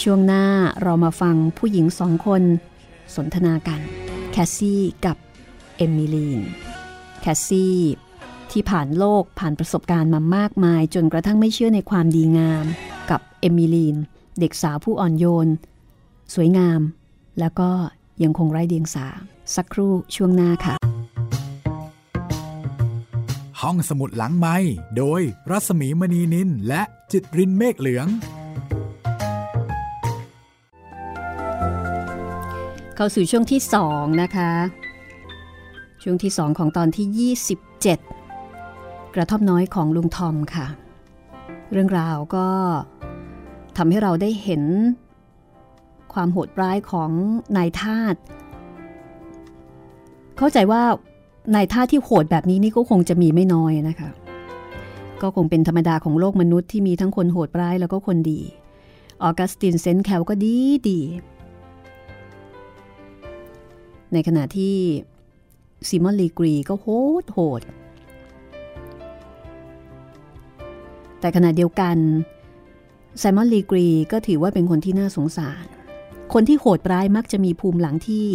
[0.03, 0.45] ช่วงหน้า
[0.83, 2.43] เรามาฟังผู้หญิงสองคน
[3.15, 3.81] สนทนากัน
[4.33, 5.17] แคสซี่กับ
[5.77, 6.41] เอมิลีน
[7.21, 7.77] แคสซี่
[8.53, 12.65] ที่ผ่านโลกผ่านประสบการณ์มามากมาย จนกระทั่งไม่เชื่อในความดีงาม
[13.11, 13.97] กับเอมิลีน
[14.41, 15.49] เด็กสาวผู้อ่อนโยน
[16.35, 16.81] สวยงาม
[17.41, 17.71] แล้วก็
[18.23, 19.07] ยังคงไร้เดียงสา
[19.55, 20.75] สักครู่ช่วงหน้าค่ะ
[23.61, 24.57] ห้องสมุดหลังไม้
[24.97, 26.83] โดยรัสมีมณีนินและ
[27.13, 28.07] จิตรินเมฆเหลือง
[32.97, 34.53] เข้าสู่ช่วงที่สองนะคะ
[36.03, 37.99] ช่วงที่สองของตอนที่ 27ก
[39.19, 40.67] ระท่อมน้อยของลุงทอมค่ะ
[41.73, 42.47] เรื่องราวก็
[43.77, 44.63] ทำให้เราได้เห็น
[46.13, 47.11] ความโหดร้ายของ
[47.57, 48.15] นายทาส
[50.39, 50.83] เข้าใจว่า
[51.53, 54.11] ในท่าที่โหดแบบนี้นี่ก็คงจะมีไม่น้อยนะคะ
[55.23, 58.41] ก็คงเป็นธรรมดาของโลกมนุษย์ที่มีทั้งคนโหดร้ายแล้วก็คนดี
[59.23, 60.57] ออกัสตินเซนแคลก็ดี
[60.89, 61.01] ดี
[64.13, 64.75] ในขณะที่
[65.89, 66.87] ซิมอนลีกรีก็โห
[67.23, 67.63] ดโหด
[71.21, 71.97] แต่ขณะเดียวกัน
[73.19, 75.65] ไซมอนลีกรีก็ถือว่าเป็นคนที่น่าสงสาร
[76.33, 78.27] คนที่โหดร้ายมักจะมีภูมิหลังที่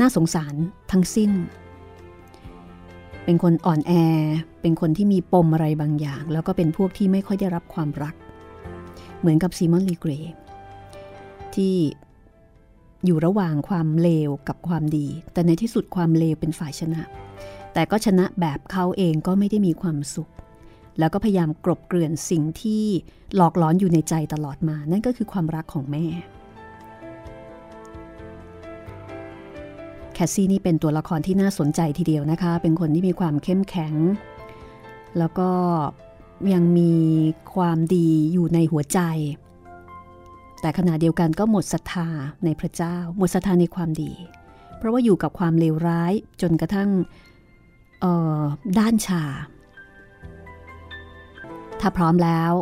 [0.00, 0.54] น่าสงสาร
[0.92, 1.30] ทั้งสิ้น
[3.24, 3.92] เป็นคนอ่อนแอ
[4.60, 8.14] เป็นคนที่มีปมอะไรบางอย่าง แล้วก็เป็นพวกที่ไม่ค่อยได้รับความรัก
[9.20, 10.10] เหมือนกับซีมอนลีเกร
[11.54, 11.74] ที่
[13.04, 17.02] อยู่ระหว่างความเลวกับความดี แต่ในที่สุดความเลวเป็นฝ่ายชนะ
[17.72, 20.30] แต่ก็ชนะแบบเขาเองก็ไม่ได้มีความสุข
[20.98, 22.84] แล้วก็พยายามกรบเกลื่อนสิ่งที่
[23.36, 26.06] หลอกหลอนอยู่ในใจตลอดมา นั่นก็คือความรักของแม่
[30.12, 33.94] แคสซี่นี่เป็นตัวละครที่น่าสนใจทีเดียวนะคะ เป็นคนที่มีความเข้มแข็ง
[35.18, 35.50] แล้วก็
[36.52, 36.92] ยังมี
[37.54, 39.00] ความดีอยู่ในหัวใจ
[40.60, 42.08] แต่ขณะเดียวกันก็หมดศรัทธา
[42.44, 44.12] ในพระเจ้า หมดศรัทธาในความดี
[44.76, 46.90] เพราะว่าอยู่กับความเลวร้ายจนกระทั่ง
[48.78, 49.24] ด้านชา
[51.80, 52.52] ถ้าพร้อมแล้ว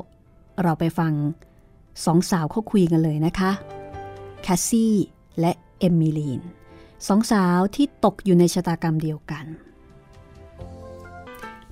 [0.62, 1.12] เราไปฟัง
[2.04, 3.50] สองสาวเขาคุยกันเลยนะคะ
[4.42, 4.94] แคสซี่
[5.40, 6.40] และเอมิลีน
[7.06, 9.44] สองสาวที่ตกอยู่ในชะตากรรมเดียวกัน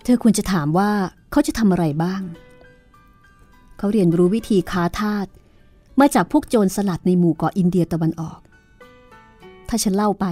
[0.03, 0.91] เธอควรจะถามว่า
[1.31, 2.23] เขาจะทำอะไรบ้าง
[3.79, 5.27] เขาเรียนรู้วิธีค้าทาส
[6.01, 8.41] มาจากพวกโจรสลัดในหมู่เกาะอินเดียตะวันออก
[9.69, 10.27] ถ้าฉันเล่าไป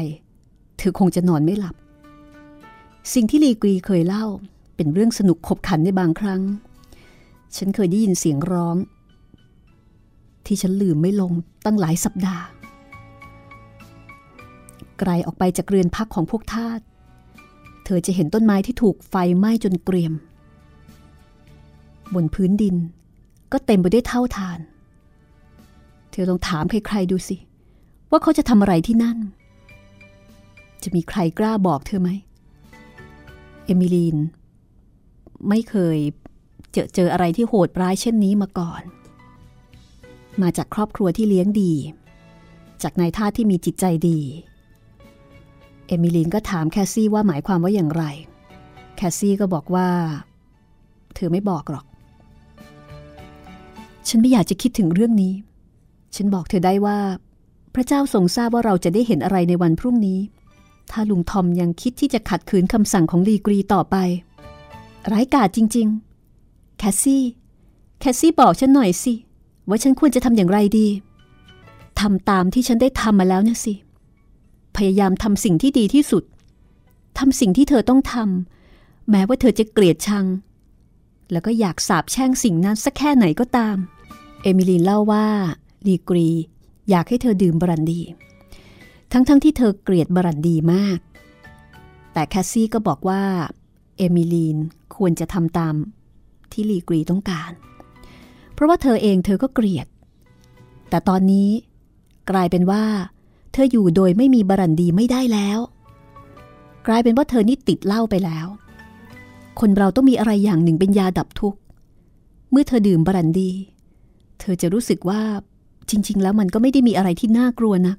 [0.79, 1.75] เธอคงจะนอนไม่หลับ
[3.15, 4.27] สิ่งที่ลีกรีเคยเล่า
[4.77, 6.43] เป็นเรื่องสนุกขบขันในบางครั้ง
[7.57, 8.77] ฉันเคยได้ยินเสียงร้อง
[10.47, 11.33] ที่ฉันลืมไม่ลง
[11.65, 12.45] ตั้งหลายสัปดาห์
[14.99, 16.81] ไกลออกไปจากเรือนพักของพวกทาส
[17.85, 20.13] เธอจะเห็นต้นไม้ที่ถูกไฟไหม้จนเกรียม
[22.15, 22.77] บนพื้นดิน
[23.53, 24.59] ก็เต็มไปด้วยเท่าทาน
[26.11, 27.37] เธอลองถามใครๆดูสิ
[28.11, 29.19] ว่าเขาจะทำอะไรที่นั่น
[30.83, 32.11] จะมีใครกล้าบอกเธอไหม
[33.65, 34.17] เอมิลีน
[35.49, 35.99] ไม่เคย
[36.75, 38.83] เจอเจออะไรที่โหดร้ายเช่นนี้มาก่อน
[40.43, 41.73] มาจากครอบครัวที่เลี้ยงดี
[42.83, 44.21] จากนายทาสที่มีจิตใจดี
[45.87, 48.05] เอมิลีนก็ถามแคสซี่ว่าหมายความว่าอย่างไร
[48.97, 49.89] แคสซี่ก็บอกว่า
[51.15, 51.87] เธอไม่บอกหรอก
[54.09, 55.35] ฉันไม่อยากจะคิดถึงเรื่องนี้
[56.17, 56.99] ฉันบอกเธอได้ว่า
[57.75, 60.21] พระเจ้าทรงทราบว่าเราจะได้เห็นอะไรในวันพรุ่งนี้
[60.91, 63.97] ถ้าลุงทอมยังคิดที่จะขัดขืนคำสั่งของลีกรีต่อไป
[65.13, 66.14] ร้ายกาจจริงๆ
[66.85, 67.25] แคสซี่
[68.01, 69.15] แคสซี่บอกฉันหน่อยสิ
[69.69, 70.89] ว่าฉันควรจะทำอย่างไรดี
[72.01, 73.75] ทำตามที่ฉันได้ทำมาแล้วนะสิ
[74.77, 76.25] พยายามทำสิ่งที่ดีที่สุด
[77.19, 80.27] ทำสิ่งที่เธอต้องทำแม้ว่าเธอจะเกลียดชัง
[81.33, 83.77] แล้วก็อยากสาบแช่งสิ่งนั้นสักแค่ไหนก็ตาม
[84.43, 85.27] เอมิลีนเล่าว่า
[85.87, 86.29] ลีกรี
[86.91, 88.01] อยากให้เธอดื่มบรันดี
[89.13, 90.99] ทั้งๆที่เธอเกลียดบรันดีมาก
[92.13, 93.23] แต่แคสซี่ก็บอกว่า
[93.97, 94.57] เอมิลีน
[94.97, 95.75] ควรจะทำตาม
[96.55, 97.53] ที่ลีกรีต้องการ
[98.55, 99.87] เพราะว่าเธอเองเธอก็เกลียด
[100.91, 101.49] แต่ตอนนี้
[102.31, 102.85] กลายเป็นว่า
[103.53, 105.59] เธออยู่โดยไม่มีบรันดีไม่ได้แล้ว
[106.87, 108.47] กลายเป็นว่าเธอนี่ติดเหล้าไปแล้ว
[109.61, 111.59] คนเราต้องมีอะไรอย่างหนึ่งเป็นยาดับทุกข์
[112.51, 113.51] เมื่อเธอดื่มบรันดี
[114.41, 115.21] เธอจะรู้สึกว่า
[115.91, 117.95] จริง ๆ แล้วมันก็ไม่ได้มีอะไรที่น่ากลัวนะ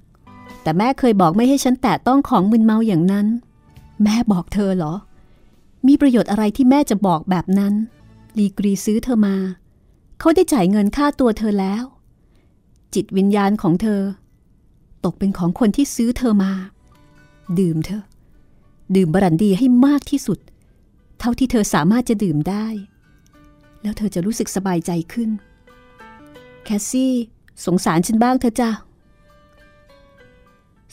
[0.63, 3.27] แต่แม่เคยบอกไม่ให้ฉันแตะต้องของมึนเมาอย่างนั้น
[4.03, 4.93] แม่บอกเธอเหรอ
[5.87, 7.73] มีประโยชน์อะไรที่แม่จะบอกแบบนั้น
[8.37, 9.35] ลีกรีซื้อเธอมา
[10.19, 11.83] เขาได้จ่ายเงินค่าตัวเธอแล้ว
[12.93, 14.01] จิตวิญญาณของเธอ
[15.05, 16.51] ตกเป็นของคนที่ซื้อเธอมา
[17.59, 18.03] ดื่มเธอ
[18.95, 20.39] ดื่มบรันดีให้มากที่สุด
[21.19, 22.67] เท่าที่เธอสามารถจะดื่มได้
[23.81, 25.29] แล้วเธอจะรู้สึกสบายใจขึ้น
[26.63, 27.13] แคสซี่
[27.65, 28.71] สงสารฉันบ้างเธอจ้ะ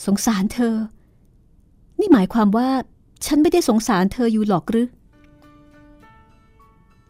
[0.06, 0.74] สงสารเธอ
[1.98, 2.70] นี่หมายความว่า
[3.26, 4.88] ฉันไม่ได้สงสารเธออยู่หรอกหรือ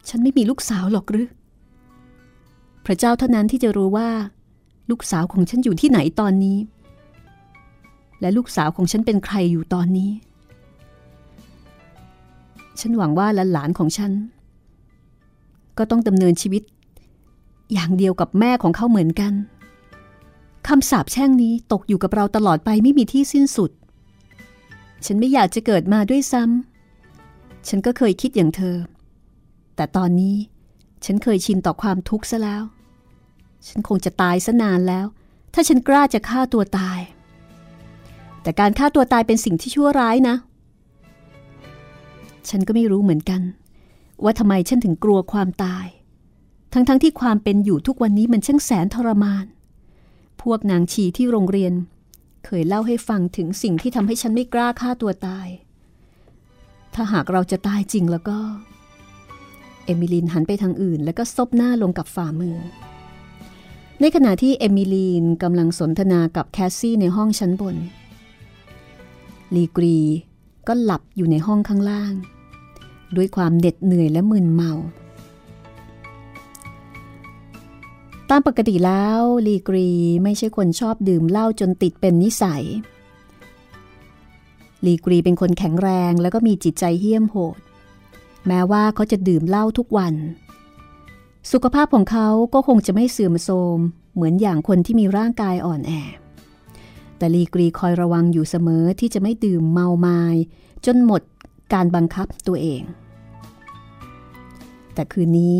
[0.09, 1.29] ฉันไม่มีลูกสาวหรอกหรือ
[2.85, 4.09] พระเจ้าเท่านั้นที่จะรู้ว่า
[4.89, 6.57] ลูกสาวของฉันอยู่ที่ไหนตอนนี้
[8.21, 10.11] และลูกสาวของฉันเป็นใครอยู่ตอนนี้
[12.79, 14.11] ฉันหวังว่าหลานของฉัน
[15.77, 16.63] ก็ต้องดำเนินชีวิต
[17.73, 19.33] อย่างเดียวกับแม่ของเขาเหมือนกัน
[20.67, 23.71] คำสาปแช่งนี้ตกอยู่กับเราตลอดไปไม่มีที่สิ้นสุด
[25.05, 28.75] ฉันไม่อยากจะเกิดมาด้วยซ้ำฉันก็เคยคิดอย่างเธอ
[29.75, 30.35] แต่ตอนนี้
[31.05, 32.63] ฉันเคยชินต่อความทุกข์ซะแล้ว
[33.67, 35.05] ฉันคงจะตายซะนานแล้ว
[35.53, 36.99] ถ้าฉันกล้าจะฆ่าตัวตาย
[38.41, 40.35] แต่การฆ่าตัวตายเป็นสิ่งที่ชั่วร้ายนะ
[42.49, 43.41] ฉันก็ไม่รู้เหมือนกัน
[44.23, 45.85] ว่าทำไมฉันถึงกลัวความตาย
[46.73, 49.45] ทั้งๆทที่ความเป็นอยู่ทุกวันนี้มันช่างแสนทรมาน
[50.41, 51.73] พวกนางชีที่โรงเรียน
[52.45, 55.47] เคยเล่าให้ฟังถึงสิ่งที่ทำให้ฉันไม่กล้าฆ่าตัวตาย
[56.93, 58.39] ถ้าหากเราจะตายจริงแล้วก็
[59.85, 62.57] เอมิลีนหันไปทางอื่น แล้วก็ซบหน้าลงกับฝ่ามือ
[63.99, 67.75] ในขณะที่เอมิลีนกำลังสนทนากับแคสซี่ในห้องชั้นบน
[69.55, 69.97] ลีกรี
[70.67, 72.13] ก็หลับอยู่ในห้องข้างล่าง
[73.15, 74.73] ด้วยความเหน็ดเหนื่อยและมึนเมา
[78.29, 79.89] ตามปกติแล้วลีกรี
[80.23, 82.63] ไม่ใช่คนชอบดื่มเหล้าจนติดเป็นนิสัย
[84.85, 87.59] ลีกรีเป็นคนแข็งแรงแล้วก็มีจิตใจเหี้ยมโหด
[88.47, 90.13] แม้ว่าเขาจะดื่มเหล้าทุกวัน
[91.51, 93.77] สุขภาพของเขาก็คงจะไม่เสื่อมโทรม
[94.13, 95.91] เหมือนอย่างคนที่มีร่างกายอ่อนแอ
[97.17, 100.21] แต่ลีกรีคอยระวังอยู่เสมอที่จะไม่ดื่มเมาไมา้
[100.85, 101.21] จนหมด
[101.73, 102.81] การบังคับตัวเอง
[104.93, 105.57] แต่คืนนี้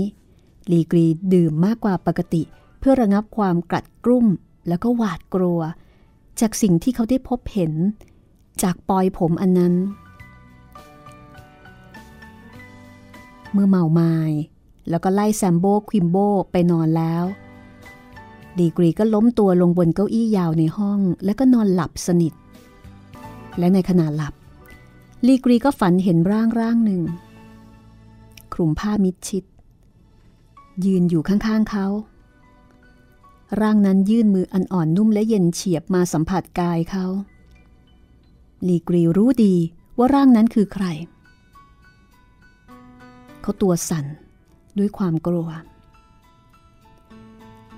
[0.72, 2.44] ลีกรีดื่มมากกว่าปกติ
[2.80, 4.28] เพื่อระงับความกัดกรุ่ม
[4.68, 5.60] แล้วก็หวาดกลัว
[6.40, 7.74] จากสิ่งที่เขาได้พบเห็น
[8.64, 9.74] จากปอยผมอันนั้น
[13.54, 14.18] เมื่อเมาไมา้
[14.90, 16.18] แล้วก็ไล่แซมโบควิมโบ
[16.52, 17.24] ไปนอนแล้ว
[18.60, 22.34] ดีกรีก็ล้มตัวลงบนเก้าอี้ยาวในห้อง แล้วก็นอนหลับสนิท
[23.58, 24.34] และในขณะหลับ
[25.28, 27.02] ลีกรีก็ฝันเห็นร่างร่างหนึ่ง
[28.54, 29.44] คลุมผ้ามิดชิด
[30.86, 31.88] ยืนอยู่ข้างๆเขา
[33.62, 37.06] ร่างนั้นยื่นมืออันอ่อนนุ่มและเย็นเฉียบมาสัมผัสกายเขา
[38.68, 39.56] ลีกรีรู้ดี
[39.98, 40.86] ว่าร่างนั้นคือใคร
[43.44, 44.06] เขาตัวสั่น
[44.78, 45.50] ด้วยความกลัว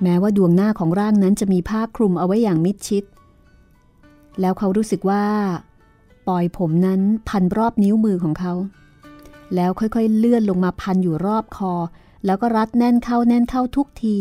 [0.02, 3.04] แม้ว่าดวงหน้าของร่างนั้นจะมีผ้าคลุมเอาไว้อย่างมิดชิด
[4.42, 5.26] แล้วเขารู้สึกว่า
[6.28, 8.54] ปล่อยผมนั้นพันรอบนิ้วมือของเขา
[9.56, 11.74] แล้วค่อยๆเลื่อนลงมาพันอยู่รอบคอ
[12.26, 14.18] แล้วก็รัดแน่นเข้าแน่นเข้าทุกที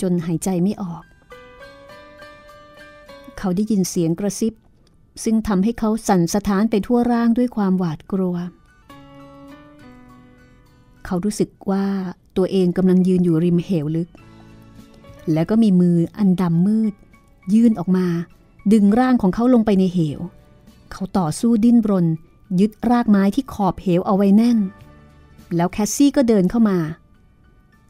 [0.00, 1.02] จนหายใจไม่ออก
[3.38, 4.54] เขาได้ยินเสียงกระซิบ
[5.24, 11.84] ซึ่งทำให้เขาสั่นสะท้านไปทั่วร่างด้วยความหวาดกลัวเขารู้สึกว่า
[12.36, 14.08] ตัวเองกำลังยืนอยู่ริมเหวลึก
[15.32, 16.92] แล้วก็มีมืออันดำมืด
[17.54, 18.06] ยื่นออกมา
[18.72, 20.20] ดึงร่างของเขาลงไปในเหว
[20.92, 22.06] เขาต่อสู้ดิ้นรน
[22.60, 24.58] ยึดรากไม้ที่ขอบเหวเอาไว้แน่น
[25.56, 26.78] แล้วแคสซี่ก็เดินเข้ามา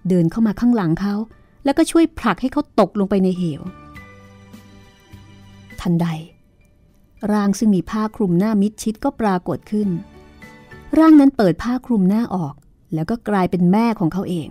[0.09, 1.15] เดินเข้ามาข้างหลังเขา
[1.65, 3.63] แล้วก็ช่วยผลักให้เขาตกลงไปในเหว
[5.81, 6.07] ทันใด
[7.33, 9.89] ร่างซึ่งมีผ้าคลุมหน้ามิดชิดก็ปรากฏขึ้น
[10.99, 12.55] ร่างนั้นเปิดผ้าคลุมหน้าออก
[12.95, 14.49] แล้วก็กลายเป็นแม่ของเขาเอง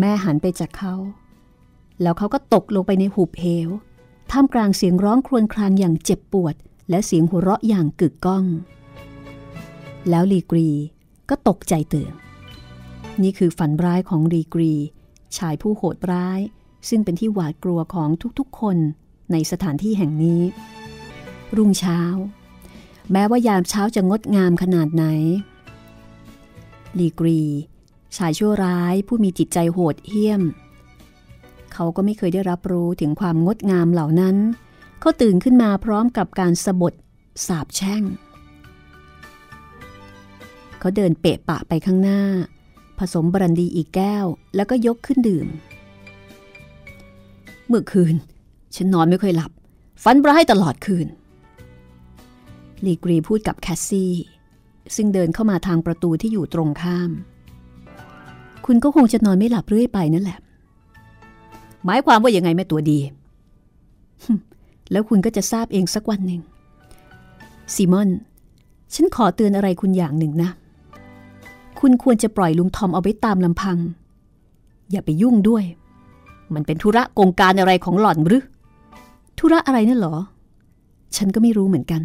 [0.00, 0.94] แม่หันไปจากเขา
[2.02, 3.68] แล้วเขาก็ตกลงไปในหุบเหว
[4.30, 6.54] ท่ามกลางเสียงร้องครวญครางอย่างเจ็บปวด
[6.90, 8.44] และเสียงหัวเราะอย่างกึกก้อง
[10.08, 10.68] แล้วลีกรี
[11.28, 12.12] ก็ตกใจตื่น
[13.22, 14.72] นี่คือฝันร้ายของลีกรี
[15.36, 16.40] ชายผู้โหดร้าย
[16.88, 18.76] ซึ่งเป็นที่หวาดกลัวของทุกๆ คน
[19.32, 20.42] ในสถานที่แห่งนี้
[21.56, 22.00] รุ่งเช้า
[23.12, 25.04] แม้ว่ายามเช้าจะงดงามขนาดไหน
[26.98, 27.40] ลีกรี
[28.16, 30.42] ชายชั่วร้ายผู้มีจิตใจโหดเหี้ยม
[31.72, 34.36] เขาก็ไม่เคยได้รับรู้ถึงความงดงามเหล่านั้น
[35.00, 36.94] เขาตื่นขึ้นมาพร้อมกับการสะบด
[37.46, 38.02] สาบแช่ง
[40.78, 42.20] เขาเดินเปะปะไปข้างหน้า
[42.98, 44.26] ผสมบรันดีอีกแก้ว
[44.56, 45.46] แล้วก็ยกขึ้นดื่ม
[47.66, 48.14] เมื่อคืน
[48.74, 49.50] ฉันนอนไม่ค่อยหลับ
[50.02, 51.08] ฝันร้ายตลอดคืน
[52.84, 54.12] ลีกรีพูดกับแคสซี่
[54.96, 57.10] ซึ่งเดินเข้ามาทางประตูที่อยู่ตรงข้าม
[58.66, 60.38] คุณก็คงจะนอนไม่หลับเรื่อยไปนั่นแหละ
[61.84, 62.98] หมายความว่ายังไงแม่ตัวดี
[64.92, 66.40] แล้วคุณก็จะทราบเองสักวันหนึ่ง
[67.74, 68.08] ซีมอน
[68.94, 70.50] ฉันขอเตือนอะไรคุณอย่างหนึ่งนะ
[71.80, 73.78] คุณควรจะปล่อยลุงทอมเอาไว้ตามลำพัง
[74.90, 75.64] อย่าไปยุ่งด้วย
[76.54, 78.42] มันเป็นธุระกงการอะไรของหล่อนหรือ
[79.38, 80.14] ธุระอะไรนั่นหรอ
[81.16, 82.02] ฉันก็ไม่รู้เหมือนกัน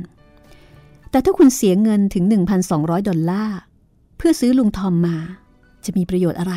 [1.16, 2.24] แต่ถ้าคุณเสียเงินถึง
[2.66, 3.60] 1,200 ดอลลาร์
[4.18, 5.18] เพื่อซื้อลุงทอมมา
[5.86, 6.54] จะมีประโยชน์อะไร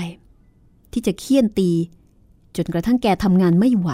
[0.92, 1.70] ที่จะเคี่ยนตี
[2.56, 3.90] จนกระทั่งแกทำงานไม่ไหว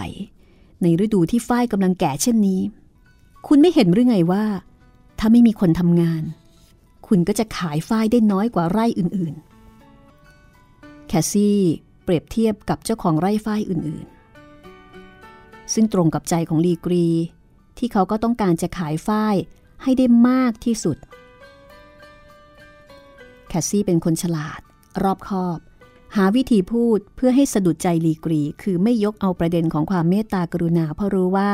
[0.81, 2.61] ในฤดูที่ฝ้ายกำลังแก่เช่นนี้
[3.47, 4.43] คุณไม่เห็นหรือไงว่า
[5.19, 6.23] ถ้าไม่มีคนทำงาน
[7.07, 11.59] คุณก็จะขายฝ้ายได้น้อยกว่าไร่อื่นๆ แคสซี่
[12.03, 17.07] เปรียบเทียบกับเจ้าของไร่ฝ้ายอื่นๆ ซึ่งตรงกับใจของลีกรี
[17.77, 19.37] ที่เขาก็ต้องการจะขายฝ้าย
[19.85, 20.97] ให้ได้มากที่สุด
[23.47, 24.59] แคสซี่เป็นคนฉลาด
[25.03, 25.59] รอบคอบ
[26.15, 31.49] หาวิธีพูดเพื่อให้สะดุดใจลีกรี คือไม่ยกเอาประเด็นของความเมตตากรุณาเพราะรู้ว่า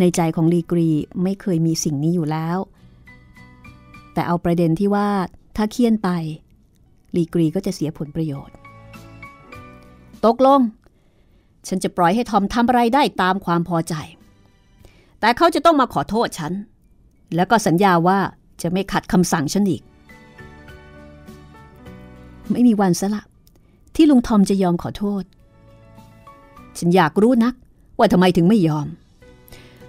[0.00, 0.88] ในใจของลีกรี
[1.22, 2.58] ไม่เคยมีสิ่งนี้อยู่แล้ว
[4.12, 5.08] แต่เอาประเด็นที่ว่า
[5.56, 6.08] ถ้าเคี่ยนไป
[7.16, 8.54] ลีกรีก็จะเสียผลประโยชน์
[10.24, 10.60] ตกลง
[11.68, 13.94] ฉันจะปล่อยให้ทอมทำอะไรได้ตามความพอใจ
[15.20, 16.52] แต่เขาจะต้องมาขอโทษฉัน
[17.34, 18.18] แล้วก็สัญญาว่า
[18.62, 19.82] จะไม่ขัดคำสั่งฉันอีก
[22.50, 23.22] ไม่มีวันซะละ
[23.94, 25.24] ที่ลุงทอมจะยอมขอโทษ
[26.78, 27.54] ฉันอยากรู้นัก
[27.98, 28.86] ว่าทำไมถึงไม่ยอม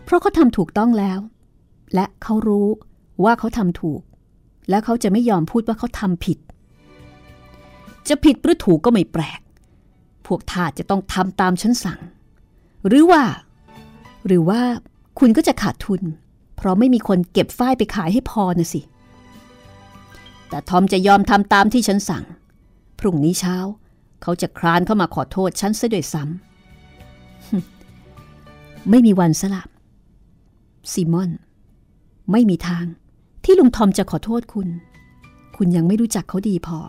[0.03, 1.19] เพราะเขาทำถูกต้องแล้ว
[1.93, 2.67] และเขารู้
[3.23, 4.01] ว่าเขาทำถูก
[4.69, 6.37] และเขาจะไม่ยอมพูดว่าเขาทำผิด
[8.09, 9.41] จะผิดหรือถูกก็ไม่แปลก
[10.25, 11.99] พวกทาสจะต้องทำตามฉันสั่ง
[12.87, 13.23] หรือว่า
[14.25, 14.61] หรือว่า
[15.19, 16.01] คุณก็จะขาดทุน
[16.57, 18.81] เพราะไม่มีคนเก็บฝ้ายไปขายให้พอนะสิ
[20.49, 22.23] แต่ทอมจะยอมทำตามที่ฉันสั่ง
[22.99, 23.57] พรุ่งนี้เช้า
[24.21, 29.69] เขาจะคลานเข้ามาขอโทษฉันซะด้วยซ้ำ ไม่มีวันสลับ
[30.91, 31.31] ซีมอน
[32.31, 32.85] ไม่มีทาง
[33.43, 34.69] ที่ลุงทอมจะขอโทษคุณ
[35.57, 36.79] คุณยังไม่รู้จักเขาดีพอ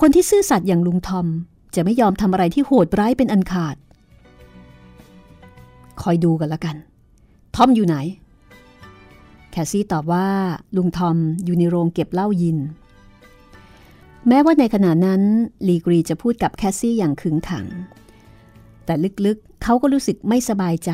[0.00, 1.26] คนที่ซื่อสัตย์อย่างลุงทอม
[1.74, 3.76] จะไม่ยอมทำอะไรที่โหดร้ายเป็นอันขาด
[6.02, 6.76] คอยดูกันละกัน
[7.56, 7.96] ทอมอยู่ไหน
[9.58, 10.28] แคสซี่ตอบว่า
[10.76, 12.58] ลุงทอมอยู่ในโรงเก็บเหล้ายิน
[14.28, 15.22] แม้ว่าในขณะนั้น
[15.68, 17.66] ลีกรีจะพูดกับแคสซี่อย่างขึงขัง
[18.84, 18.94] แต่
[19.26, 20.90] ลึกๆเขาก็รู้สึกไม่สบายใจ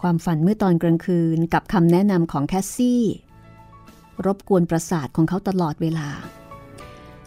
[0.00, 3.02] ความฝันเมื่อตอนกลางคืนกับคำแนะนำของแคสซี่
[4.26, 6.08] รบกวนประสาทของเขาตลอดเวลา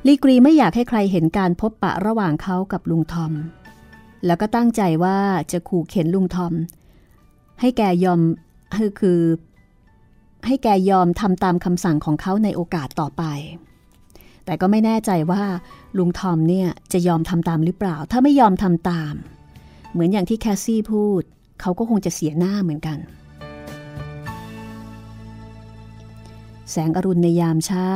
[0.07, 3.33] ลีกรีไม่อยากให้ใครเห็นการพบปะระหว่างเขากับลุงทอม
[4.25, 5.17] แล้วก็ตั้งใจว่า
[5.51, 6.53] จะขู่เข็ญลุงทอม
[7.61, 8.21] ให้แกยอม
[8.75, 9.21] คือคือ
[10.47, 13.23] ให้แกยอมทำตามคำสั่งของเขาในโอกาสต่อไป
[14.45, 15.43] แต่ก็ไม่แน่ใจว่า
[15.97, 19.13] ลุงทอมเนี่ยจะยอมทำตามหรือเปล่า ถ้าไม่ยอมทำตาม
[19.91, 21.21] เหมือนอย่างที่แคสซี่พูด
[21.61, 22.99] เขาก็คงจะเสียหน้าเหมือนกัน
[26.71, 27.91] แสงอรุณในยามเช้า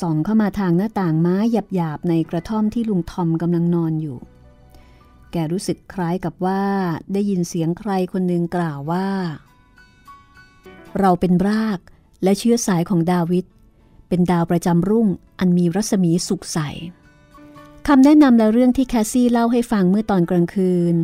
[0.00, 1.36] ส่องเข้ามาทางหน้าต่างไม้
[1.74, 4.18] หยาบๆในกระท่อมที่ลุงทอมกำลังนอนอยู่
[5.32, 6.62] แกรู้สึกคล้ายกับว่า
[7.12, 9.08] ได้ยินเสียงใครคนหนึ่งกล่าวว่า
[10.98, 11.78] เราเป็นราก
[12.22, 13.44] และเชื้อสายของดาวิด
[14.08, 16.58] เป็นดาวประจำรุ่งอันมีรัศมีสุขใส
[17.88, 20.94] คำแนะนำและเรื่องที่แคสซี่เล่าให้ฟังเมื่อตอนกลางคืน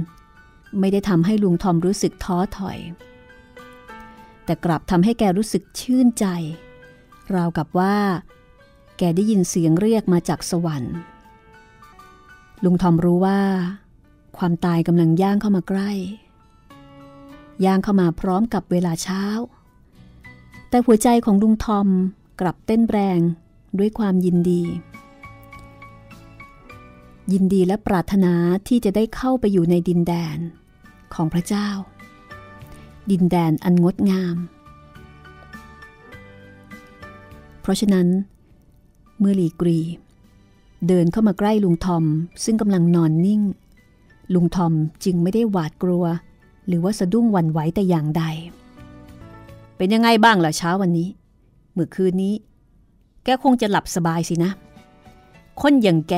[0.78, 2.78] ไม่ได้ทำให้ลุงทอมรู้สึกท้อถอย
[4.44, 6.26] แต่กลับทำให้แกรู้สึกชื่นใจ
[7.34, 7.96] ราวกับว่า
[8.98, 10.96] แกได้ยินเสียงเรียกมาจากสวรรค์
[12.64, 13.40] ลุงทอมรู้ว่า
[14.38, 15.90] ความตายกำลังย่างเข้ามาใกล้
[17.64, 19.24] ย่างเข้ามาพร้อมกับเวลาเช้า
[20.70, 21.88] แต่หัวใจของลุงทอม
[22.40, 23.20] กลับเต้นแรง
[23.78, 24.62] ด้วยความยินดี
[27.32, 28.34] ยินดีและปรารถนา
[28.68, 30.38] ที่จะได้เข้าไปอยู่ในดินแดน
[31.14, 31.68] ของพระเจ้า
[33.10, 34.36] ดินแดนอันงดงาม
[37.60, 38.06] เพราะฉะนั้น
[39.18, 39.80] เมื่อลีกรี
[40.88, 42.04] เดินเข้ามาใกล้ลุงทอม
[42.44, 43.42] ซึ่งกำลังนอนนิ่ง
[44.34, 44.72] ลุงทอม
[45.04, 46.04] จึงไม่ได้หวาดกลัว
[46.66, 48.24] หรือว่าสะดุ้งหวั่นไหวแต่อย่างใด
[49.80, 51.08] เป็นยังไงบ้างล่ะเช้าวันนี้
[51.72, 52.34] เมื่อคืนนี้
[53.24, 54.52] แกคงจะหลับสบายสินะ
[55.60, 56.14] คนอย่างแก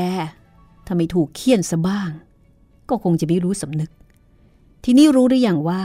[0.86, 2.10] ถ้าไม่ถูกเคี่ยนซะบ้าง
[2.88, 3.90] ก็คงจะไม่รู้สำนึก
[4.84, 5.82] ทีนี้รู้หรืออยังว่า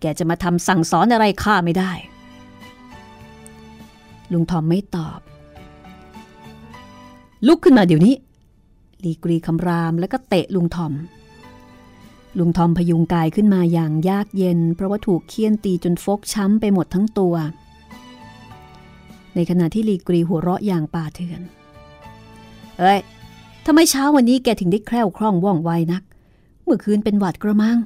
[0.00, 1.92] แกจะมาทำสั่งสอนอะไรข้าไม่ได้
[4.32, 5.20] ลุงทอมไม่ตอบ
[7.46, 8.14] ลุกขึ้นมาเดี๋ยวนี้
[9.04, 10.92] ลีกรีคำรามแล้วก็เตะลุงทอม
[12.38, 17.34] ลุงทอมพยุงกายขึ้นมาอย่างยากเย็น เพราะว่าถูกเคี่ยนตีจนฟกช้ำไปหมดทั้งตัว
[19.34, 21.40] ในขณะที่ลีกรีหัวเราะอย่างป่าเถื่อน
[22.78, 23.00] เอ้ย
[23.66, 26.02] ทำไมเช้าวันนี้แกถึงได้แคล่วคล่องว่องไวนัก
[26.64, 27.78] เมื่อคืนเป็นหวัดกระมัง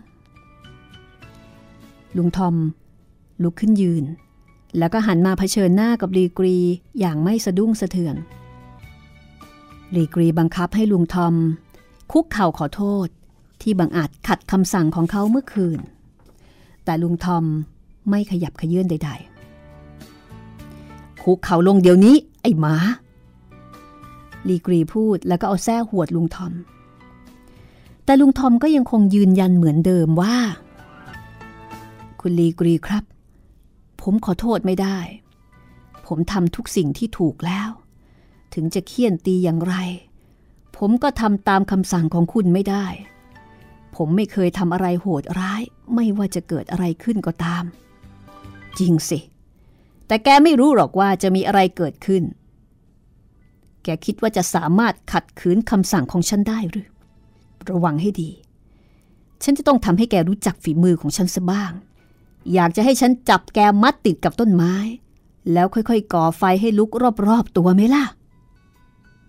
[2.16, 2.54] ลุงทอม
[3.42, 4.04] ลุกขึ้นยืน
[4.78, 6.56] แล้วก็หันมาเผชิญหน้ากับลีกรี
[7.00, 8.16] อย่างไม่สะดุ้งสะเทือน
[9.96, 11.34] ลีกรีบังคับให้ลุงทอม
[12.12, 13.08] คุกเข่าขอโทษ
[13.62, 15.80] ที่บังอาจขัดคำสั่งของเขาเมื่อคืน
[16.84, 17.44] แต่ลุงทอม
[18.10, 22.74] ไม่ขยับขยื่นใดๆ คุกเข่าลงเดี๋ยวนี้ ไอ้หมา
[24.48, 26.52] ลีกรีพูดแล้วก็เอาแส้หวดลุงทอม
[28.04, 30.36] แต่ลุงทอมก็ยังคงยืนยันเหมือนเดิมว่า
[32.20, 33.04] คุณลีกรีครับ
[34.00, 34.98] ผมขอโทษไม่ได้
[36.06, 37.70] ผมทำทุกสิ่งที่ถูกแล้ว
[38.54, 39.74] ถึงจะเคี่ยนตีอย่างไร
[40.76, 42.86] ผมก็ทำตามคำสั่งของคุณไม่ได้
[43.98, 45.62] ผมไม่เคยทำอะไรโหดร้าย
[45.94, 47.64] ไม่ว่าจะเกิดอะไรขึ้นก็ตาม
[48.78, 49.18] จริงสิ
[50.06, 52.22] แต่แกไม่รู้หรอกว่าจะมีอะไรเกิดขึ้น
[53.84, 56.88] แกคิดว่าจะสามารถขัดขืนคำสั่งของฉันได้หรือ
[57.70, 58.30] ระวังให้ดี
[59.44, 61.72] ฉันจะต้องทำให้แกรู้จักฝีมือของฉันซะบ้าง
[62.54, 64.74] อยากจะให้ฉันจับแกมัดติดกับต้นไม้
[65.52, 66.90] แล้วค่อยๆ ก่อไฟให้ลุก
[67.28, 68.04] รอบๆตัวไหมล่ะ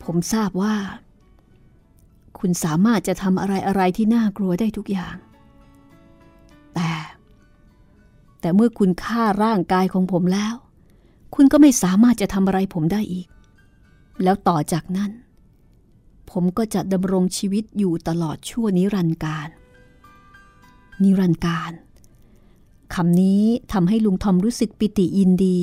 [0.03, 0.75] ผมทราบว่า
[2.39, 5.15] คุณสามารถจะทำอะไรอะไรที่น่ากลัวได้ทุกอย่าง
[6.73, 6.91] แต่
[8.41, 10.55] แต่เมื่อคุณฆ่าร่างกายของผมแล้ว
[11.35, 13.27] คุณก็ไม่สามารถจะทำอะไรผมได้อีก
[14.23, 15.11] แล้วต่อจากนั้น
[16.31, 19.49] ผมก็จะดำรงชีวิตอยู่ตลอดชั่วนิรันดร์การ
[21.03, 21.71] นิรันดร์การ
[22.95, 25.59] คำนี้ทำให้ลุงทอมรู้สึกปิติยินดี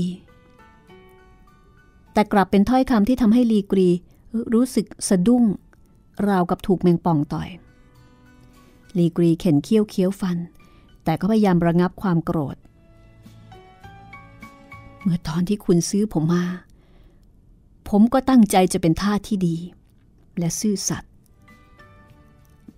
[2.13, 3.89] แต่กลับเป็นถ้อยคำที่ทำให้ลีกรี
[4.55, 5.45] รู้สึกสะดุ้ง
[6.29, 7.49] ราวกับถูกแมงป่องต่อย
[8.97, 10.39] ลีกรีเข็นเคี้ยวเคี้ยวฟัน
[11.05, 12.57] แต่ก็พยายามระงับความโกรธ
[15.03, 16.45] เมื่อตอนที่คุณซื้อผมมา
[17.89, 19.57] ผมก็ตั้งใจจะเป็นท่าที่ดี
[20.39, 21.13] และซื่อสัตย์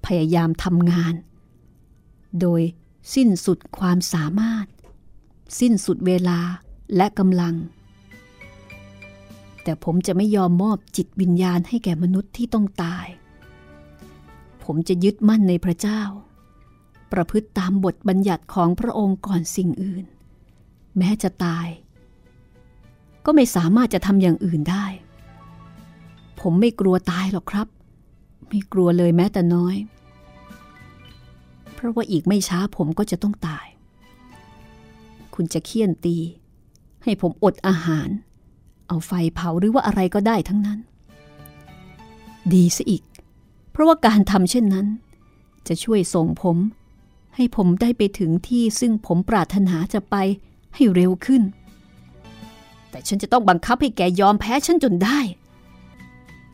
[0.06, 1.14] พยายามทำงาน
[2.40, 2.62] โดย
[3.14, 4.66] สิ้นสุดความสามารถ
[5.60, 6.40] สิ้นสุดเวลา
[6.96, 7.54] และกำลัง
[9.62, 13.06] แต่ผมจะไม่ยอมมอบจิตวิญญาณให้แก่มนุษย์ที่ต้องตาย
[14.70, 16.02] ผมจะยึดมั่นในพระเจ้า
[17.12, 20.04] ประพฤติตามบทบัญญัติของพระองค์ก่อนสิ่งอื่น
[20.98, 21.68] แม้จะตาย
[23.24, 24.86] ก็ไม่สามารถจะทำอย่างอื่นได้
[26.40, 27.68] ผมไม่กลัวตายหรอกครับ
[28.48, 29.76] ไม่กลัวเลยแม้แต่น้อย
[31.74, 33.66] เพราะว่าอีกไม่ช้าผมก็จะต้องตาย
[35.34, 36.16] คุณจะเคี่ยนตี
[37.04, 38.08] ให้ผมอดอาหาร
[38.88, 40.78] เอาไฟเผาหรือว่าอะไรก็ได้ทั้งนั้น
[42.54, 43.02] ดีซะอีก
[43.78, 44.86] ราะว่าการทำเช่นนั้น
[45.68, 46.56] จะช่วยส่งผม
[47.34, 50.16] ให้ผมได้ไปถึงที่ซึ่งผมปรารถนาจะไป
[50.74, 51.42] ให้เร็วขึ้น
[52.90, 55.18] แต่ฉันจะต้องบังคับให้แกยอมแพ้ฉันจนได้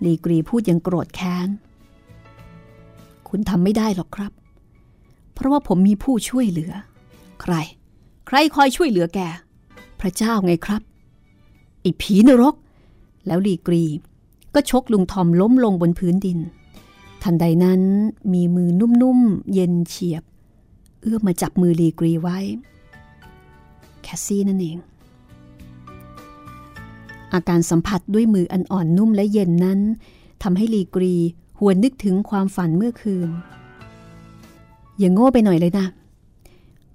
[0.05, 1.49] ลีกรีพูดอย่างโกรธแค้น
[3.29, 4.33] คุณทำไม่ได้หรอกครับ
[5.35, 6.73] เพราะว่าผมมีผู้ช่วยเหลือ
[7.43, 7.55] ใคร
[8.27, 9.21] ใครคอยช่วยเหลือแก
[10.01, 10.83] พระเจ้าไงครับ
[11.81, 12.55] ไอ้ผีนรก
[13.27, 13.85] แล้วลีกรี
[14.55, 16.39] ก็ชกลุงทอมล้มลงบนพื้นดิน
[17.25, 17.83] ทันใดนั้น
[18.33, 20.23] มีมือนุ่มๆ เย็นเฉียบ
[21.03, 22.39] เอื้อมมาจับมือลีกรีไว้
[24.03, 24.79] แคสซี่นั่นเอง
[27.33, 29.81] อาการสัมผัสด้วยมืออันอ่อนนุ่มและเย็นนั้น
[30.43, 31.15] ทำให้ลีกรี
[31.61, 33.29] หวนนึกถึงความฝันเมื่อคืน
[34.99, 35.87] อย่าโง่ไปหน่อยเลยนะ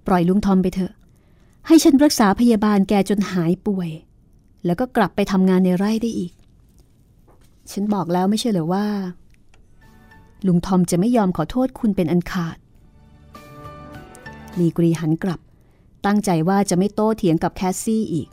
[0.08, 0.92] ปล่อยลุงทอมไปเถอะ
[1.68, 3.90] ให้ฉันรักษาพยาบาลแกจนหายป่วย
[4.66, 6.34] แล้วก็กลับไปทำงานในไร่ได้อีก
[7.72, 8.86] ฉันบอกแล้วไม่ใช่เหรอว่า
[10.48, 12.58] ลุงทอมจะไม่ยอมขอโทษคุณเป็นอันขาด
[14.60, 15.40] ลีกรีหันกลับ
[16.06, 18.28] ตั้งใจว่าจะไม่โต้เถียงกับแคสซี่อีก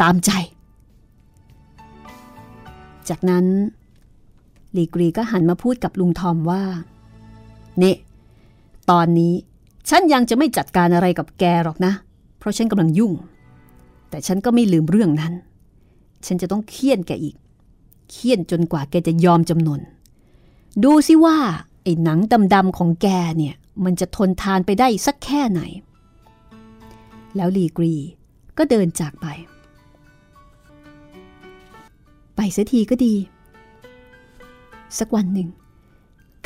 [0.00, 0.30] ตามใจ
[3.08, 3.46] จากนั้น
[4.76, 6.62] ลีกรีก็หันมาพูดกับลุงทอมว่า
[7.78, 7.94] เน่
[8.90, 9.34] ตอนนี้
[9.88, 11.92] ฉันยังจะไม่จัดการอะไรกับแกหรอกนะ
[12.38, 13.12] เพราะฉันกำลังยุ่ง
[14.10, 15.32] แต่ฉันก็ไม่ลืมเรื่องนั้น
[16.26, 17.36] ฉันจะต้องเคี่ยนแกอีก
[18.10, 19.80] เคี่ยนจนกว่าแกจะยอมจำนน
[20.84, 21.38] ดูสิว่า
[21.82, 22.18] ไอ้หนัง
[22.54, 23.06] ดำๆของแก
[23.36, 23.54] เนี่ย
[23.84, 25.60] มันจะทนทานไปได้สักแค่ไหน
[27.36, 27.94] แล้วลีกรี
[28.58, 29.26] ก็เดินจากไป
[32.36, 33.14] ไปเสียทีก็ดี
[34.98, 35.48] สักวันหนึ่ง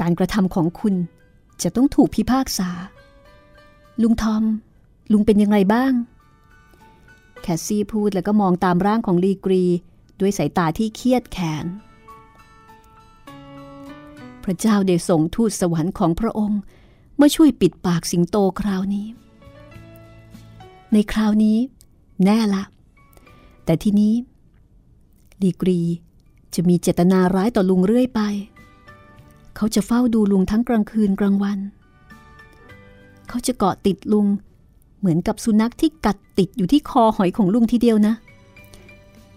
[0.01, 0.95] การกระทำของคุณ
[1.63, 2.71] จะต้องถูกพิพากษา
[4.03, 4.45] ลุงทอม
[5.13, 5.93] ลุงเป็นยังไงบ้าง
[7.43, 9.65] แคสซี่พูดแล้วก็มองตามร่างของลีกรี
[10.21, 11.67] ด้วยสายตาที่เครียดแค้น
[14.45, 16.61] พระเจ้าได้ส่งทูตสวรรค์ของพระองค์
[17.21, 19.07] มาช่วยปิดปากสิงโตคราวนี้
[20.93, 21.59] ในคราวนี้
[22.25, 22.65] แน่ละ
[23.65, 24.15] แต่ที่นี้
[25.43, 25.81] ลีกรี
[26.55, 28.21] จะมีเจตนาร้ายต่อลุงเรื่อยไป
[29.57, 31.59] เขาจะเฝ้าดูลุงทั้งกลางคืนกลางวัน
[33.29, 34.27] เขาจะเกาะติดลุง
[34.99, 38.15] เหมือนกับสุนัขที่กัดติดอยู่ที่คอหอยของลุงทีเดียวนะ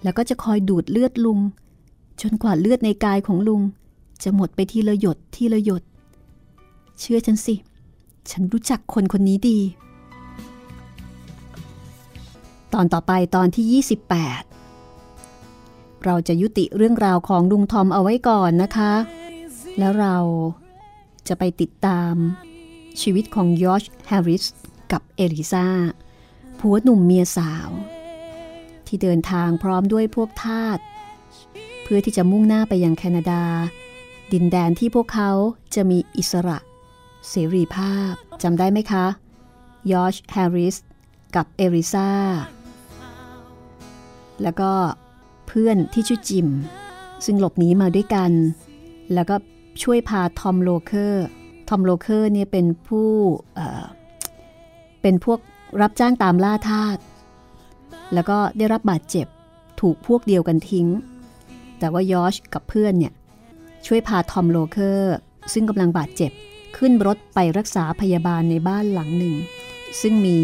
[0.03, 1.39] แล้วก็จะคอยดูดเลือดลุง
[2.21, 3.61] จนกว่าเลือดในกายของลุง
[4.23, 5.83] จะหมดไปทีละหยดทีละหยด
[6.99, 7.55] เชื่อฉันสิ
[8.31, 9.59] ฉันรู้จักคนคนนี้ดี
[12.73, 18.93] ตอนต่อไปตอนที่ 28 เราจะยุติเรื่องราวของลุงทอมเอาไว้ก่อนนะคะ
[19.79, 20.17] แล้วเรา
[21.27, 22.13] จะไปติดตาม
[23.01, 24.45] ชีวิตของยอร์ชแฮร์ริส
[24.91, 25.67] กับเอลิซา
[26.59, 27.69] ผัวหนุ่มเมียสาว
[28.87, 30.79] ที่เดินทางพร้อมด้วยพวกทาส
[31.83, 33.43] เพื่อที่จะมุ่งหน้าไปยังแคนาดา
[34.33, 35.31] ดินแดนที่พวกเขา
[35.75, 36.57] จะมีอิสระ
[37.29, 38.11] เสรีภาพ
[38.43, 39.05] จำได้ไหมคะ
[39.91, 40.75] ยอร์ชแฮร์ริส
[41.35, 42.09] กับเอลิซา
[44.43, 44.71] แล้วก็
[45.47, 46.47] เพื่อนที่ชื่อจิม
[47.25, 48.31] ซึ่งหลบหนีมาด้วยกัน
[49.13, 49.35] แล้วก็
[49.83, 51.25] ช่วยพาทอมโลเคอร์
[51.69, 53.09] ทอมโลเคอร์เนี่ยเป็นผู้
[53.55, 55.39] เป็นพวก
[55.81, 56.97] รับจ้างตามล่าทาส
[58.13, 59.27] แล้วก็ได้รับบาดเจ็บ
[59.81, 60.87] ถูกพวกเดียวกันทิ้ง
[61.79, 63.13] แต่ว่ายอร์ชกับเพื่อนเนี่ย
[63.85, 65.15] ช่วยพาทอมโลเคอร์
[65.53, 66.31] ซึ่งกำลังบาดเจ็บ
[66.77, 69.35] ขึ้นรถไปรักษาพยาบาลในบ้านหลังหนึ่ง
[70.01, 70.37] ซึ่งมี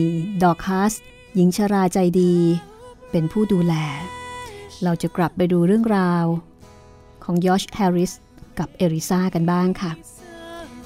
[0.44, 0.94] ดอคัส
[1.36, 2.34] หญิงชราใจดี
[3.12, 3.74] เป็นผู้ดูแล
[4.84, 6.26] เราจะกลับไปดูเรื่องราว
[7.24, 8.12] ของยอชแฮร์ริส
[8.60, 9.92] กับเอริซากันบ้างค่ะ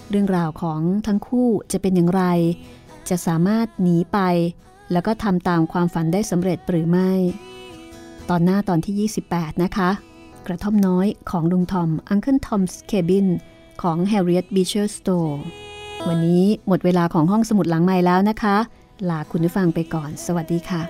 [0.09, 2.23] เรื่องราวของทั้งคู่จะเป็นอย่างไร
[3.09, 4.19] จะสามารถหนีไป
[4.91, 7.11] แล้วก็ทำตามความฝันได้สำเร็จหรือไม่
[8.29, 9.89] ตอนหน้าตอนที่ 28 นะคะ
[10.47, 13.27] กระท่อมน้อยของลุงทอม Uncle Tom's Cabin
[13.81, 15.35] ของ Harriet Beecher Stowe
[16.07, 18.57] วันนี้หมดเวลาของห้องสมุดหลังใหม่แล้วนะคะ
[19.09, 20.81] ลาคุณผู้ฟังไปก่อน สวัสดีค่ะ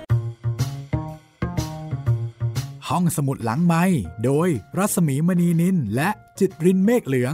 [2.89, 3.83] ห้องสมุดหลังไม้
[4.25, 7.29] โดยรัศมีมณีนินและจิตรินเมฆเหลือ